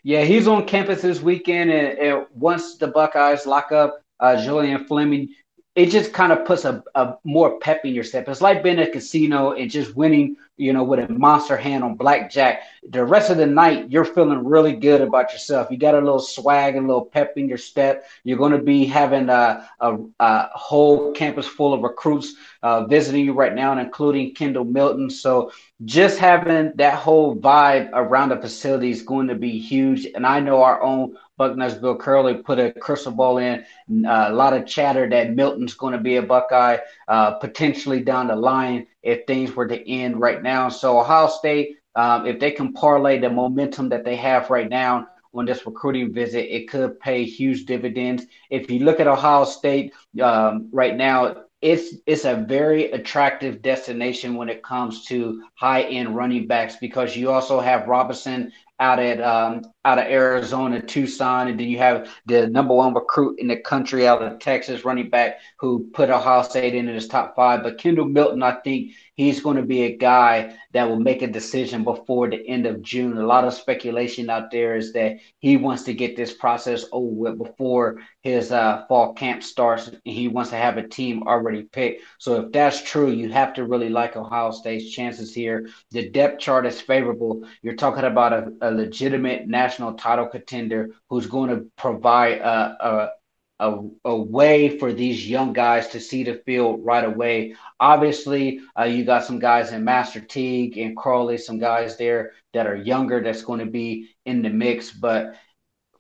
Yeah, 0.07 0.23
he's 0.23 0.47
on 0.47 0.67
campus 0.67 1.03
this 1.03 1.21
weekend, 1.21 1.69
and, 1.73 1.99
and 1.99 2.27
once 2.33 2.77
the 2.77 2.87
Buckeyes 2.87 3.45
lock 3.45 3.73
up 3.73 4.05
uh, 4.21 4.41
Julian 4.41 4.85
Fleming, 4.85 5.31
it 5.75 5.87
just 5.87 6.13
kind 6.13 6.31
of 6.31 6.45
puts 6.45 6.65
a, 6.65 6.81
a 6.95 7.17
more 7.25 7.59
pep 7.59 7.85
in 7.85 7.93
your 7.93 8.05
step. 8.05 8.29
It's 8.29 8.41
like 8.41 8.63
being 8.63 8.79
at 8.79 8.87
a 8.87 8.93
casino 8.93 9.55
and 9.55 9.69
just 9.69 9.97
winning 9.97 10.37
you 10.57 10.73
know, 10.73 10.85
with 10.85 11.01
a 11.01 11.13
monster 11.13 11.57
hand 11.57 11.85
on 11.85 11.97
blackjack. 11.97 12.63
The 12.89 13.05
rest 13.05 13.31
of 13.31 13.37
the 13.37 13.47
night, 13.47 13.91
you're 13.91 14.05
feeling 14.05 14.45
really 14.45 14.73
good 14.73 15.01
about 15.01 15.33
yourself. 15.33 15.71
You 15.71 15.77
got 15.77 15.95
a 15.95 16.01
little 16.01 16.21
swag, 16.21 16.77
and 16.77 16.85
a 16.85 16.89
little 16.89 17.05
pep 17.05 17.35
in 17.37 17.49
your 17.49 17.59
step. 17.59 18.07
You're 18.25 18.39
going 18.39 18.53
to 18.53 18.59
be 18.59 18.87
having 18.87 19.29
a, 19.29 19.69
a, 19.81 19.99
a 20.21 20.49
whole 20.55 21.13
campus 21.13 21.47
full 21.47 21.75
of 21.75 21.83
recruits 21.83 22.35
uh, 22.63 22.87
visiting 22.87 23.25
you 23.25 23.33
right 23.33 23.55
now, 23.55 23.73
and 23.73 23.81
including 23.81 24.35
Kendall 24.35 24.65
Milton. 24.65 25.11
So 25.11 25.53
just 25.85 26.19
having 26.19 26.73
that 26.77 26.95
whole 26.95 27.37
vibe 27.37 27.91
around 27.93 28.31
the 28.31 28.37
facility 28.37 28.91
is 28.91 29.03
going 29.03 29.29
to 29.29 29.35
be 29.35 29.59
huge. 29.59 30.07
And 30.15 30.27
I 30.27 30.41
know 30.41 30.63
our 30.63 30.83
own 30.83 31.17
Bucknuts 31.39 31.81
Bill 31.81 31.99
Kurelic 31.99 32.45
put 32.45 32.59
a 32.59 32.73
crystal 32.73 33.13
ball 33.13 33.39
in. 33.39 33.65
Uh, 34.07 34.27
a 34.29 34.33
lot 34.33 34.55
of 34.55 34.67
chatter 34.67 35.09
that 35.11 35.35
Milton's 35.35 35.75
going 35.75 35.93
to 35.93 36.01
be 36.01 36.17
a 36.17 36.23
Buckeye 36.23 36.79
uh, 37.09 37.33
potentially 37.33 38.01
down 38.01 38.29
the 38.29 38.37
line 38.37 38.87
if 39.03 39.27
things 39.27 39.55
were 39.55 39.69
to 39.69 39.91
end 39.91 40.21
right 40.21 40.43
now. 40.43 40.69
So 40.69 40.99
Ohio 40.99 41.29
State, 41.29 41.77
um, 41.95 42.27
if 42.27 42.41
they 42.41 42.51
can 42.51 42.73
parlay 42.73 43.19
the 43.19 43.31
momentum 43.31 43.89
that 43.91 44.05
they 44.05 44.17
have 44.17 44.51
right 44.51 44.69
now 44.69 45.09
on 45.35 45.45
this 45.45 45.67
recruiting 45.67 46.13
visit, 46.13 46.55
it 46.55 46.69
could 46.69 46.99
pay 47.01 47.25
huge 47.25 47.67
dividends. 47.67 48.25
If 48.51 48.71
you 48.71 48.81
look 48.81 49.01
at 49.01 49.07
Ohio 49.07 49.45
State 49.45 49.93
um, 50.23 50.69
right 50.73 50.97
now, 50.97 51.45
it's 51.63 51.97
it's 52.07 52.25
a 52.25 52.45
very 52.49 52.91
attractive 52.93 53.63
destination 53.63 54.35
when 54.37 54.49
it 54.49 54.63
comes 54.63 55.05
to 55.07 55.43
high 55.55 55.83
end 55.83 56.15
running 56.15 56.47
backs 56.47 56.77
because 56.77 57.17
you 57.17 57.31
also 57.31 57.61
have 57.61 57.89
Robinson 57.89 58.53
out 58.79 58.99
at 58.99 59.21
um, 59.21 59.63
out 59.87 59.99
of 59.99 60.07
Arizona, 60.07 60.83
Tucson, 60.83 61.49
and 61.49 61.61
then 61.61 61.69
you 61.69 61.79
have 61.79 62.11
the 62.27 62.49
number 62.49 62.75
one 62.75 62.93
recruit 62.93 63.39
in 63.39 63.47
the 63.47 63.57
country 63.57 64.07
out 64.07 64.21
of 64.21 64.39
Texas, 64.41 64.85
running 64.85 65.09
back 65.09 65.39
who 65.59 65.89
put 65.95 66.11
Ohio 66.11 66.43
State 66.43 66.75
in 66.75 66.89
his 66.89 67.07
top 67.07 67.37
five. 67.37 67.63
But 67.63 67.79
Kendall 67.79 68.07
Milton, 68.07 68.43
I 68.43 68.57
think 68.65 68.93
he's 69.15 69.41
going 69.41 69.57
to 69.57 69.63
be 69.63 69.85
a 69.85 69.97
guy 69.97 70.57
that 70.73 70.89
will 70.89 70.99
make 70.99 71.23
a 71.23 71.27
decision 71.27 71.85
before 71.85 72.29
the 72.29 72.47
end 72.49 72.67
of 72.67 72.83
June. 72.83 73.17
A 73.17 73.25
lot 73.27 73.45
of 73.45 73.55
speculation 73.55 74.29
out 74.29 74.51
there 74.51 74.77
is 74.77 74.93
that 74.93 75.19
he 75.39 75.57
wants 75.57 75.85
to 75.85 75.95
get 75.95 76.17
this 76.17 76.35
process 76.35 76.85
over 76.93 77.07
with 77.07 77.39
before 77.39 78.01
his 78.23 78.51
uh, 78.51 78.85
fall 78.89 79.15
camp 79.15 79.43
starts. 79.43 79.91
He 80.05 80.27
wants 80.29 80.51
to 80.51 80.57
have 80.57 80.77
a 80.77 80.87
team 80.87 81.23
already 81.29 81.63
picked. 81.63 82.03
So 82.19 82.43
if 82.43 82.53
that's 82.53 82.83
true, 82.83 83.11
you 83.11 83.31
have 83.31 83.55
to 83.55 83.65
really 83.65 83.89
like 83.89 84.17
Ohio 84.17 84.51
State's 84.51 84.91
chances 84.91 85.33
here. 85.33 85.69
The 85.93 86.11
depth 86.11 86.41
chart 86.41 86.67
is 86.67 86.81
favorable. 86.81 87.47
You're 87.63 87.77
talking 87.77 88.05
about 88.05 88.33
a, 88.33 88.53
a 88.61 88.66
legitimate 88.71 89.47
national 89.47 89.95
title 89.95 90.27
contender 90.27 90.91
who's 91.09 91.27
going 91.27 91.51
to 91.51 91.67
provide 91.77 92.39
a, 92.39 92.77
a 92.81 93.11
a, 93.59 93.81
a 94.05 94.15
way 94.15 94.79
for 94.79 94.93
these 94.93 95.29
young 95.29 95.53
guys 95.53 95.89
to 95.89 96.01
see 96.01 96.23
the 96.23 96.43
field 96.45 96.85
right 96.85 97.05
away. 97.05 97.55
Obviously, 97.81 98.61
uh, 98.79 98.85
you 98.85 99.05
got 99.05 99.25
some 99.25 99.39
guys 99.39 99.73
in 99.73 99.85
Master 99.85 100.21
Teague 100.21 100.77
and 100.77 100.97
Crowley, 100.97 101.39
some 101.39 101.59
guys 101.59 101.97
there 101.97 102.33
that 102.53 102.67
are 102.67 102.77
younger 102.77 103.23
that's 103.23 103.43
going 103.43 103.61
to 103.61 103.67
be 103.67 104.11
in 104.27 104.43
the 104.43 104.51
mix. 104.51 104.91
But 104.91 105.37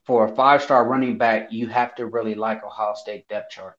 for 0.04 0.26
a 0.26 0.34
five 0.34 0.62
star 0.62 0.86
running 0.86 1.16
back, 1.16 1.50
you 1.50 1.68
have 1.68 1.94
to 1.94 2.06
really 2.06 2.34
like 2.34 2.64
Ohio 2.64 2.94
State 2.94 3.26
depth 3.28 3.52
chart. 3.52 3.78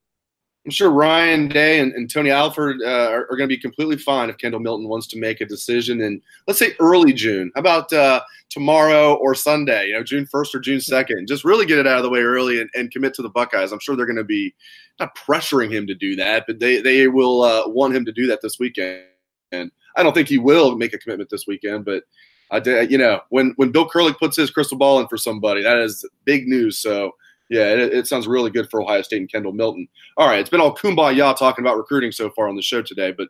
I'm 0.67 0.71
sure 0.71 0.91
Ryan 0.91 1.47
Day 1.47 1.79
and, 1.79 1.93
and 1.93 2.11
Tony 2.11 2.29
Alford 2.29 2.81
uh, 2.83 3.07
are, 3.09 3.21
are 3.31 3.37
going 3.37 3.47
to 3.47 3.55
be 3.55 3.57
completely 3.57 3.95
fine 3.95 4.29
if 4.29 4.37
Kendall 4.37 4.59
Milton 4.59 4.89
wants 4.89 5.07
to 5.07 5.17
make 5.17 5.39
a 5.39 5.45
decision 5.45 6.01
in, 6.01 6.21
let's 6.45 6.59
say, 6.59 6.73
early 6.81 7.13
June. 7.13 7.53
How 7.55 7.61
about 7.61 7.93
uh, 7.93 8.19
tomorrow 8.49 9.13
or 9.13 9.33
Sunday, 9.33 9.87
you 9.87 9.93
know, 9.93 10.03
June 10.03 10.27
1st 10.27 10.55
or 10.55 10.59
June 10.59 10.79
2nd? 10.79 11.25
Just 11.25 11.45
really 11.45 11.65
get 11.65 11.77
it 11.77 11.87
out 11.87 11.95
of 11.95 12.03
the 12.03 12.09
way 12.09 12.19
early 12.19 12.59
and, 12.59 12.69
and 12.75 12.91
commit 12.91 13.13
to 13.13 13.21
the 13.21 13.29
Buckeyes. 13.29 13.71
I'm 13.71 13.79
sure 13.79 13.95
they're 13.95 14.05
going 14.05 14.17
to 14.17 14.25
be 14.25 14.53
not 14.99 15.15
pressuring 15.15 15.71
him 15.71 15.87
to 15.87 15.95
do 15.95 16.17
that, 16.17 16.43
but 16.45 16.59
they, 16.59 16.81
they 16.81 17.07
will 17.07 17.43
uh, 17.43 17.69
want 17.69 17.95
him 17.95 18.03
to 18.03 18.11
do 18.11 18.27
that 18.27 18.41
this 18.41 18.59
weekend. 18.59 19.03
And 19.53 19.71
I 19.95 20.03
don't 20.03 20.11
think 20.11 20.27
he 20.27 20.37
will 20.37 20.75
make 20.75 20.91
a 20.93 20.97
commitment 20.97 21.29
this 21.29 21.47
weekend, 21.47 21.85
but 21.85 22.03
I, 22.51 22.57
you 22.81 22.97
know, 22.97 23.21
when, 23.29 23.53
when 23.55 23.71
Bill 23.71 23.89
Kurelic 23.89 24.19
puts 24.19 24.35
his 24.35 24.51
crystal 24.51 24.77
ball 24.77 24.99
in 24.99 25.07
for 25.07 25.17
somebody, 25.17 25.63
that 25.63 25.77
is 25.77 26.05
big 26.25 26.45
news. 26.45 26.77
So, 26.77 27.13
yeah, 27.49 27.73
it, 27.73 27.93
it, 27.93 28.07
sounds 28.07 28.27
really 28.27 28.51
good 28.51 28.69
for 28.69 28.81
Ohio 28.81 29.01
State 29.01 29.21
and 29.21 29.31
Kendall 29.31 29.53
Milton. 29.53 29.87
All 30.17 30.27
right, 30.27 30.39
it's 30.39 30.49
been 30.49 30.61
all 30.61 30.75
kumbaya 30.75 31.35
talking 31.35 31.63
about 31.63 31.77
recruiting 31.77 32.11
so 32.11 32.29
far 32.31 32.47
on 32.47 32.55
the 32.55 32.61
show 32.61 32.81
today, 32.81 33.11
but 33.11 33.29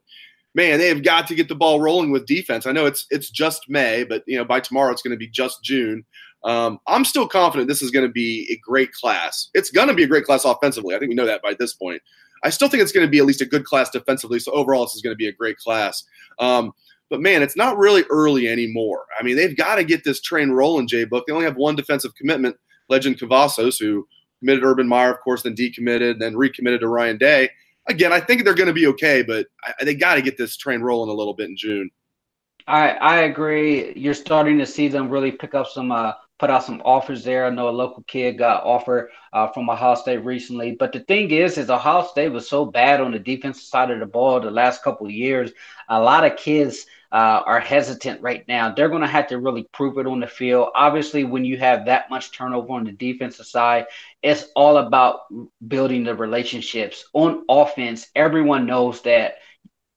man, 0.56 0.80
they 0.80 0.88
have 0.88 1.04
got 1.04 1.28
to 1.28 1.36
get 1.36 1.48
the 1.48 1.56
ball 1.56 1.80
rolling 1.80 2.12
with 2.12 2.26
defense. 2.26 2.66
I 2.66 2.72
know 2.72 2.86
it's 2.86 3.06
it's 3.10 3.30
just 3.30 3.70
May, 3.70 4.04
but 4.04 4.24
you 4.28 4.38
know 4.38 4.46
by 4.46 4.60
tomorrow 4.60 4.92
it's 4.92 5.02
going 5.02 5.12
to 5.12 5.18
be 5.18 5.30
just 5.30 5.64
June. 5.64 6.04
Um, 6.44 6.80
I'm 6.88 7.06
still 7.06 7.28
confident 7.28 7.68
this 7.68 7.82
is 7.82 7.92
going 7.92 8.06
to 8.06 8.12
be 8.12 8.48
a 8.52 8.58
great 8.68 8.92
class. 8.92 9.50
It's 9.54 9.72
going 9.72 9.88
to 9.88 9.94
be 9.94 10.04
a 10.04 10.08
great 10.08 10.26
class 10.26 10.46
offensively. 10.46 10.96
I 10.96 11.00
think 11.00 11.10
we 11.10 11.16
know 11.16 11.26
that 11.26 11.42
by 11.42 11.56
this 11.58 11.74
point. 11.74 12.02
I 12.44 12.52
still 12.52 12.70
think 12.70 12.84
it's 12.84 12.92
going 12.92 13.06
to 13.06 13.10
be 13.10 13.18
at 13.18 13.26
least 13.26 13.42
a 13.42 13.46
good 13.46 13.66
class 13.66 13.90
defensively. 13.90 14.40
So 14.40 14.52
overall, 14.52 14.86
this 14.86 14.96
is 14.96 15.02
going 15.02 15.14
to 15.14 15.18
be 15.18 15.28
a 15.28 15.32
great 15.34 15.58
class. 15.58 16.04
Um, 16.38 16.72
but 17.10 17.22
man, 17.22 17.42
it's 17.42 17.56
not 17.56 17.78
really 17.78 18.04
early 18.10 18.48
anymore. 18.48 19.06
I 19.20 19.24
mean, 19.24 19.36
they've 19.36 19.58
got 19.58 19.76
to 19.76 19.84
get 19.84 20.04
this 20.04 20.22
train 20.22 20.52
rolling, 20.52 20.88
Jay 20.88 21.06
Book. 21.06 21.26
They 21.26 21.34
only 21.34 21.46
have 21.46 21.56
one 21.56 21.76
defensive 21.76 22.14
commitment 22.16 22.56
Lejond 22.90 23.20
Cavazos, 23.20 23.80
who 23.80 24.08
committed 24.40 24.64
Urban 24.64 24.88
Meyer, 24.88 25.12
of 25.12 25.20
course, 25.22 25.44
then 25.44 25.56
decommitted, 25.56 26.20
then 26.20 26.36
recommitted 26.36 26.82
to 26.82 26.88
Ryan 26.88 27.18
Day. 27.18 27.50
Again, 27.88 28.12
I 28.12 28.20
think 28.20 28.44
they're 28.44 28.54
going 28.54 28.68
to 28.68 28.74
be 28.74 28.88
okay, 28.88 29.22
but 29.22 29.48
I, 29.64 29.84
they 29.84 29.96
got 29.96 30.16
to 30.16 30.22
get 30.22 30.38
this 30.38 30.58
train 30.58 30.82
rolling 30.82 31.10
a 31.10 31.14
little 31.14 31.34
bit 31.34 31.50
in 31.50 31.58
June. 31.58 31.90
I 32.68 32.90
I 32.92 33.16
agree. 33.22 33.94
You're 33.96 34.14
starting 34.14 34.58
to 34.58 34.66
see 34.66 34.90
them 34.90 35.10
really 35.10 35.32
pick 35.32 35.56
up 35.56 35.68
some 35.68 35.92
uh, 35.92 36.14
put 36.40 36.50
out 36.50 36.64
some 36.64 36.82
offers 36.86 37.24
there. 37.24 37.46
I 37.46 37.50
know 37.50 37.70
a 37.70 37.72
local 37.72 38.04
kid 38.04 38.38
got 38.38 38.64
offered 38.64 39.10
uh, 39.34 39.48
from 39.50 39.70
Ohio 39.70 39.96
State 39.96 40.24
recently. 40.24 40.76
But 40.76 40.92
the 40.92 41.00
thing 41.02 41.32
is, 41.32 41.58
is 41.58 41.70
Ohio 41.70 42.04
State 42.06 42.30
was 42.30 42.48
so 42.48 42.66
bad 42.66 43.02
on 43.02 43.12
the 43.12 43.20
defensive 43.20 43.64
side 43.64 43.90
of 43.90 44.00
the 44.00 44.06
ball 44.06 44.40
the 44.40 44.52
last 44.52 44.84
couple 44.84 45.10
years. 45.10 45.52
A 45.90 46.00
lot 46.00 46.26
of 46.26 46.38
kids 46.38 46.86
uh, 47.12 47.42
are 47.46 47.60
hesitant 47.60 48.22
right 48.22 48.48
now. 48.48 48.74
They're 48.74 48.90
going 48.90 49.02
to 49.02 49.08
have 49.08 49.28
to 49.28 49.40
really 49.40 49.68
prove 49.74 49.98
it 49.98 50.08
on 50.08 50.20
the 50.20 50.28
field. 50.28 50.70
Obviously, 50.76 51.24
when 51.24 51.46
you 51.46 51.58
have 51.58 51.86
that 51.86 52.10
much 52.10 52.32
turnover 52.32 52.74
on 52.74 52.84
the 52.84 52.92
defensive 52.92 53.46
side, 53.46 53.86
it's 54.22 54.46
all 54.56 54.78
about 54.78 55.22
building 55.68 56.04
the 56.04 56.16
relationships. 56.16 57.06
On 57.14 57.44
offense, 57.50 58.08
everyone 58.16 58.66
knows 58.66 59.02
that 59.04 59.36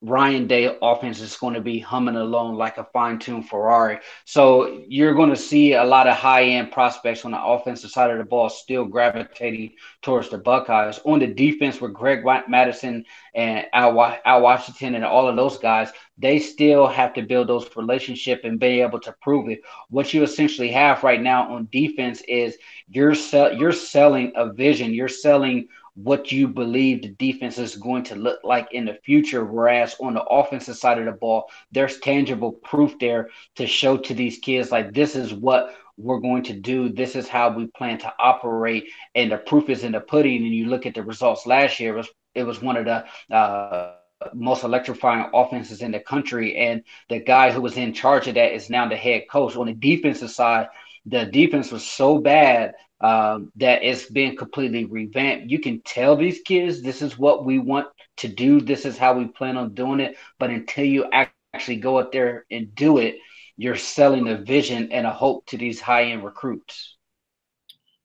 Ryan 0.02 0.46
Day 0.46 0.76
offense 0.80 1.20
is 1.20 1.36
going 1.36 1.54
to 1.54 1.60
be 1.60 1.78
humming 1.78 2.16
along 2.16 2.56
like 2.56 2.78
a 2.78 2.84
fine 2.84 3.18
tuned 3.18 3.48
Ferrari. 3.48 3.98
So 4.24 4.82
you're 4.88 5.14
going 5.14 5.28
to 5.28 5.36
see 5.36 5.74
a 5.74 5.84
lot 5.84 6.06
of 6.06 6.16
high 6.16 6.44
end 6.44 6.72
prospects 6.72 7.24
on 7.26 7.32
the 7.32 7.42
offensive 7.42 7.90
side 7.90 8.10
of 8.10 8.16
the 8.16 8.24
ball 8.24 8.48
still 8.48 8.86
gravitating 8.86 9.74
towards 10.00 10.30
the 10.30 10.38
Buckeyes. 10.38 11.00
On 11.04 11.18
the 11.18 11.26
defense 11.26 11.82
with 11.82 11.92
Greg 11.92 12.24
Mattison 12.48 13.04
and 13.34 13.66
Al, 13.74 14.18
Al 14.24 14.40
Washington 14.40 14.94
and 14.94 15.04
all 15.04 15.28
of 15.28 15.36
those 15.36 15.58
guys, 15.58 15.90
they 16.16 16.38
still 16.38 16.86
have 16.86 17.12
to 17.14 17.22
build 17.22 17.48
those 17.48 17.68
relationships 17.76 18.42
and 18.44 18.58
be 18.58 18.80
able 18.80 19.00
to 19.00 19.14
prove 19.20 19.50
it. 19.50 19.60
What 19.90 20.14
you 20.14 20.22
essentially 20.22 20.70
have 20.72 21.02
right 21.02 21.20
now 21.20 21.54
on 21.54 21.68
defense 21.70 22.22
is 22.22 22.56
you're 22.88 23.14
sell, 23.14 23.52
you're 23.54 23.72
selling 23.72 24.32
a 24.34 24.50
vision. 24.52 24.94
You're 24.94 25.08
selling 25.08 25.68
what 25.94 26.32
you 26.32 26.48
believe 26.48 27.02
the 27.02 27.08
defense 27.08 27.58
is 27.58 27.76
going 27.76 28.04
to 28.04 28.14
look 28.14 28.40
like 28.44 28.68
in 28.72 28.84
the 28.84 28.98
future. 29.04 29.44
Whereas 29.44 29.96
on 30.00 30.14
the 30.14 30.24
offensive 30.24 30.76
side 30.76 30.98
of 30.98 31.04
the 31.04 31.12
ball, 31.12 31.50
there's 31.72 31.98
tangible 32.00 32.52
proof 32.52 32.98
there 32.98 33.30
to 33.56 33.66
show 33.66 33.96
to 33.98 34.14
these 34.14 34.38
kids 34.38 34.70
like 34.70 34.92
this 34.92 35.16
is 35.16 35.32
what 35.32 35.74
we're 35.96 36.20
going 36.20 36.42
to 36.44 36.54
do. 36.54 36.88
This 36.88 37.14
is 37.14 37.28
how 37.28 37.50
we 37.50 37.66
plan 37.66 37.98
to 37.98 38.12
operate, 38.18 38.84
and 39.14 39.30
the 39.30 39.38
proof 39.38 39.68
is 39.68 39.84
in 39.84 39.92
the 39.92 40.00
pudding. 40.00 40.44
And 40.44 40.54
you 40.54 40.66
look 40.66 40.86
at 40.86 40.94
the 40.94 41.02
results 41.02 41.46
last 41.46 41.78
year; 41.80 41.92
it 41.94 41.96
was 41.96 42.08
it 42.34 42.44
was 42.44 42.62
one 42.62 42.76
of 42.76 42.84
the 42.86 43.04
uh, 43.34 43.94
most 44.34 44.64
electrifying 44.64 45.30
offenses 45.34 45.82
in 45.82 45.92
the 45.92 46.00
country, 46.00 46.56
and 46.56 46.82
the 47.08 47.20
guy 47.20 47.50
who 47.50 47.60
was 47.60 47.76
in 47.76 47.92
charge 47.92 48.28
of 48.28 48.34
that 48.34 48.54
is 48.54 48.70
now 48.70 48.88
the 48.88 48.96
head 48.96 49.22
coach. 49.30 49.56
On 49.56 49.66
the 49.66 49.74
defensive 49.74 50.30
side, 50.30 50.68
the 51.06 51.24
defense 51.26 51.72
was 51.72 51.86
so 51.86 52.18
bad 52.18 52.74
um, 53.00 53.50
that 53.56 53.82
it's 53.82 54.06
been 54.06 54.36
completely 54.36 54.84
revamped. 54.84 55.50
You 55.50 55.58
can 55.58 55.80
tell 55.82 56.16
these 56.16 56.40
kids 56.44 56.82
this 56.82 57.02
is 57.02 57.18
what 57.18 57.44
we 57.44 57.58
want 57.58 57.86
to 58.18 58.28
do, 58.28 58.60
this 58.60 58.84
is 58.84 58.98
how 58.98 59.14
we 59.14 59.26
plan 59.26 59.56
on 59.56 59.74
doing 59.74 60.00
it. 60.00 60.16
But 60.38 60.50
until 60.50 60.84
you 60.84 61.06
actually 61.52 61.76
go 61.76 61.98
out 61.98 62.12
there 62.12 62.44
and 62.50 62.74
do 62.74 62.98
it, 62.98 63.16
you're 63.56 63.76
selling 63.76 64.28
a 64.28 64.36
vision 64.36 64.90
and 64.92 65.06
a 65.06 65.12
hope 65.12 65.46
to 65.46 65.56
these 65.56 65.80
high 65.80 66.04
end 66.04 66.24
recruits. 66.24 66.96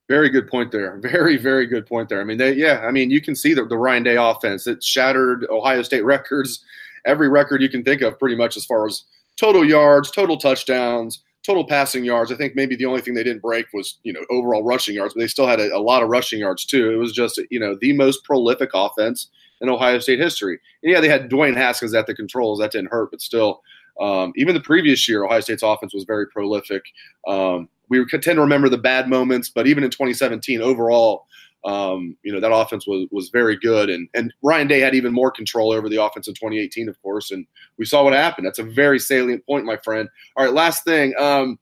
Very 0.07 0.29
good 0.29 0.47
point 0.47 0.71
there. 0.71 0.97
Very, 1.01 1.35
very 1.35 1.65
good 1.65 1.87
point 1.87 2.09
there. 2.09 2.21
I 2.21 2.23
mean, 2.23 2.37
they, 2.37 2.53
yeah, 2.53 2.81
I 2.85 2.91
mean, 2.91 3.09
you 3.09 3.21
can 3.21 3.35
see 3.35 3.55
the, 3.55 3.65
the 3.65 3.77
Ryan 3.77 4.03
Day 4.03 4.17
offense. 4.17 4.67
It 4.67 4.83
shattered 4.83 5.47
Ohio 5.49 5.81
State 5.81 6.03
records, 6.05 6.63
every 7.05 7.27
record 7.27 7.61
you 7.61 7.69
can 7.69 7.83
think 7.83 8.01
of, 8.01 8.19
pretty 8.19 8.35
much 8.35 8.55
as 8.55 8.65
far 8.65 8.85
as 8.85 9.05
total 9.35 9.65
yards, 9.65 10.11
total 10.11 10.37
touchdowns, 10.37 11.23
total 11.45 11.65
passing 11.65 12.03
yards. 12.03 12.31
I 12.31 12.35
think 12.35 12.55
maybe 12.55 12.75
the 12.75 12.85
only 12.85 13.01
thing 13.01 13.13
they 13.13 13.23
didn't 13.23 13.41
break 13.41 13.67
was 13.73 13.99
you 14.03 14.13
know 14.13 14.21
overall 14.29 14.63
rushing 14.63 14.95
yards, 14.95 15.13
but 15.13 15.19
they 15.21 15.27
still 15.27 15.47
had 15.47 15.59
a, 15.59 15.75
a, 15.75 15.79
lot 15.79 16.03
of 16.03 16.09
rushing 16.09 16.39
yards 16.39 16.65
too. 16.65 16.91
It 16.91 16.97
was 16.97 17.11
just 17.11 17.39
you 17.49 17.59
know 17.59 17.77
the 17.79 17.93
most 17.93 18.23
prolific 18.23 18.71
offense 18.73 19.27
in 19.61 19.69
Ohio 19.69 19.99
State 19.99 20.19
history. 20.19 20.59
And 20.83 20.91
yeah, 20.91 20.99
they 20.99 21.09
had 21.09 21.29
Dwayne 21.29 21.55
Haskins 21.55 21.93
at 21.93 22.07
the 22.07 22.15
controls. 22.15 22.59
That 22.59 22.71
didn't 22.71 22.91
hurt, 22.91 23.11
but 23.11 23.21
still, 23.21 23.61
um, 24.01 24.33
even 24.35 24.55
the 24.55 24.61
previous 24.61 25.07
year, 25.07 25.25
Ohio 25.25 25.39
State's 25.41 25.63
offense 25.63 25.93
was 25.93 26.03
very 26.03 26.27
prolific. 26.27 26.83
Um, 27.27 27.69
we 27.89 28.03
tend 28.07 28.23
to 28.23 28.41
remember 28.41 28.67
the 28.67 28.77
bad 28.77 29.07
moments, 29.07 29.49
but 29.49 29.67
even 29.67 29.83
in 29.83 29.91
2017, 29.91 30.61
overall. 30.61 31.27
Um, 31.65 32.15
you 32.23 32.31
know 32.31 32.39
that 32.39 32.53
offense 32.53 32.87
was 32.87 33.07
was 33.11 33.29
very 33.29 33.57
good, 33.57 33.89
and 33.89 34.07
and 34.13 34.33
Ryan 34.43 34.67
Day 34.67 34.79
had 34.79 34.95
even 34.95 35.11
more 35.11 35.31
control 35.31 35.71
over 35.71 35.89
the 35.89 36.01
offense 36.01 36.27
in 36.27 36.35
2018, 36.35 36.87
of 36.87 37.01
course, 37.01 37.31
and 37.31 37.45
we 37.77 37.85
saw 37.85 38.03
what 38.03 38.13
happened. 38.13 38.45
That's 38.45 38.59
a 38.59 38.63
very 38.63 38.99
salient 38.99 39.45
point, 39.45 39.65
my 39.65 39.77
friend. 39.77 40.07
All 40.35 40.45
right, 40.45 40.53
last 40.53 40.83
thing, 40.83 41.13
um, 41.19 41.57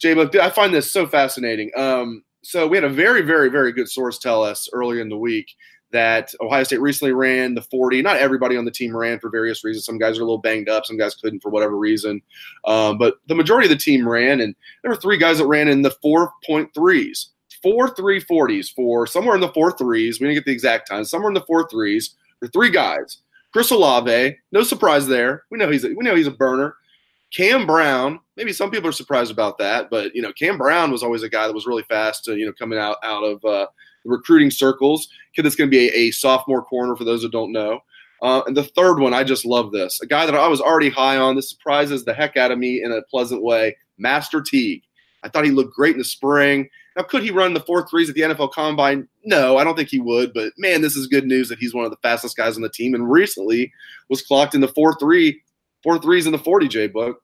Jay, 0.00 0.14
I 0.40 0.50
find 0.50 0.74
this 0.74 0.92
so 0.92 1.06
fascinating. 1.06 1.70
Um, 1.76 2.24
so 2.42 2.66
we 2.66 2.76
had 2.76 2.84
a 2.84 2.90
very, 2.90 3.22
very, 3.22 3.48
very 3.48 3.72
good 3.72 3.88
source 3.88 4.18
tell 4.18 4.42
us 4.42 4.68
earlier 4.72 5.00
in 5.00 5.08
the 5.08 5.16
week 5.16 5.46
that 5.92 6.34
Ohio 6.40 6.64
State 6.64 6.80
recently 6.80 7.12
ran 7.12 7.54
the 7.54 7.62
40. 7.62 8.02
Not 8.02 8.16
everybody 8.16 8.56
on 8.56 8.64
the 8.64 8.70
team 8.70 8.94
ran 8.94 9.20
for 9.20 9.30
various 9.30 9.64
reasons. 9.64 9.86
Some 9.86 9.96
guys 9.96 10.18
are 10.18 10.22
a 10.22 10.24
little 10.24 10.38
banged 10.38 10.68
up. 10.68 10.84
Some 10.84 10.98
guys 10.98 11.14
couldn't 11.14 11.40
for 11.40 11.50
whatever 11.50 11.78
reason. 11.78 12.20
Um, 12.64 12.98
but 12.98 13.14
the 13.28 13.34
majority 13.34 13.66
of 13.66 13.70
the 13.70 13.82
team 13.82 14.06
ran, 14.06 14.40
and 14.40 14.54
there 14.82 14.90
were 14.90 14.96
three 14.96 15.16
guys 15.16 15.38
that 15.38 15.46
ran 15.46 15.68
in 15.68 15.82
the 15.82 15.94
4.3s 16.04 17.26
four 17.64 17.88
three 17.88 18.20
forties 18.20 18.68
for 18.68 19.06
somewhere 19.06 19.34
in 19.34 19.40
the 19.40 19.48
four 19.48 19.72
threes. 19.72 20.20
We 20.20 20.26
didn't 20.26 20.36
get 20.36 20.44
the 20.44 20.52
exact 20.52 20.88
time. 20.88 21.04
Somewhere 21.04 21.30
in 21.30 21.34
the 21.34 21.40
four 21.40 21.68
threes 21.68 22.14
for 22.38 22.46
three 22.48 22.70
guys. 22.70 23.18
Chris 23.52 23.70
Olave, 23.70 24.36
no 24.52 24.62
surprise 24.62 25.06
there. 25.06 25.44
We 25.50 25.58
know 25.58 25.70
he's 25.70 25.84
a, 25.84 25.88
we 25.88 26.04
know 26.04 26.14
he's 26.14 26.26
a 26.26 26.32
burner. 26.32 26.76
Cam 27.34 27.66
Brown, 27.66 28.20
maybe 28.36 28.52
some 28.52 28.70
people 28.70 28.88
are 28.88 28.92
surprised 28.92 29.32
about 29.32 29.58
that, 29.58 29.90
but 29.90 30.14
you 30.14 30.22
know 30.22 30.32
Cam 30.34 30.58
Brown 30.58 30.92
was 30.92 31.02
always 31.02 31.22
a 31.22 31.28
guy 31.28 31.46
that 31.46 31.54
was 31.54 31.66
really 31.66 31.82
fast. 31.84 32.24
To, 32.24 32.36
you 32.36 32.46
know, 32.46 32.52
coming 32.52 32.78
out 32.78 32.98
out 33.02 33.22
of 33.22 33.44
uh, 33.44 33.66
the 34.04 34.10
recruiting 34.10 34.50
circles. 34.50 35.08
Kid 35.34 35.44
that's 35.44 35.56
going 35.56 35.70
to 35.70 35.76
be 35.76 35.88
a, 35.88 35.92
a, 35.92 36.10
sophomore 36.10 36.62
corner 36.62 36.94
for 36.94 37.04
those 37.04 37.22
that 37.22 37.32
don't 37.32 37.50
know. 37.50 37.80
Uh, 38.22 38.42
and 38.46 38.56
the 38.56 38.64
third 38.64 38.98
one, 38.98 39.12
I 39.12 39.24
just 39.24 39.44
love 39.44 39.72
this. 39.72 40.00
A 40.00 40.06
guy 40.06 40.26
that 40.26 40.34
I 40.34 40.46
was 40.48 40.60
already 40.60 40.88
high 40.88 41.16
on. 41.16 41.36
This 41.36 41.50
surprises 41.50 42.04
the 42.04 42.14
heck 42.14 42.36
out 42.36 42.52
of 42.52 42.58
me 42.58 42.82
in 42.82 42.92
a 42.92 43.02
pleasant 43.02 43.42
way. 43.42 43.76
Master 43.98 44.40
Teague. 44.40 44.82
I 45.22 45.28
thought 45.28 45.44
he 45.44 45.50
looked 45.50 45.74
great 45.74 45.92
in 45.92 45.98
the 45.98 46.04
spring. 46.04 46.68
Now, 46.96 47.02
could 47.02 47.22
he 47.22 47.30
run 47.30 47.54
the 47.54 47.60
four 47.60 47.86
threes 47.88 48.08
at 48.08 48.14
the 48.14 48.22
NFL 48.22 48.52
Combine? 48.52 49.08
No, 49.24 49.56
I 49.56 49.64
don't 49.64 49.76
think 49.76 49.88
he 49.88 50.00
would. 50.00 50.32
But 50.32 50.52
man, 50.58 50.80
this 50.80 50.96
is 50.96 51.06
good 51.06 51.26
news 51.26 51.48
that 51.48 51.58
he's 51.58 51.74
one 51.74 51.84
of 51.84 51.90
the 51.90 51.98
fastest 52.02 52.36
guys 52.36 52.56
on 52.56 52.62
the 52.62 52.68
team, 52.68 52.94
and 52.94 53.10
recently 53.10 53.72
was 54.08 54.22
clocked 54.22 54.54
in 54.54 54.60
the 54.60 54.68
four 54.68 54.96
three, 54.98 55.42
four 55.82 55.98
threes 55.98 56.26
in 56.26 56.32
the 56.32 56.38
forty 56.38 56.68
J 56.68 56.86
book. 56.86 57.20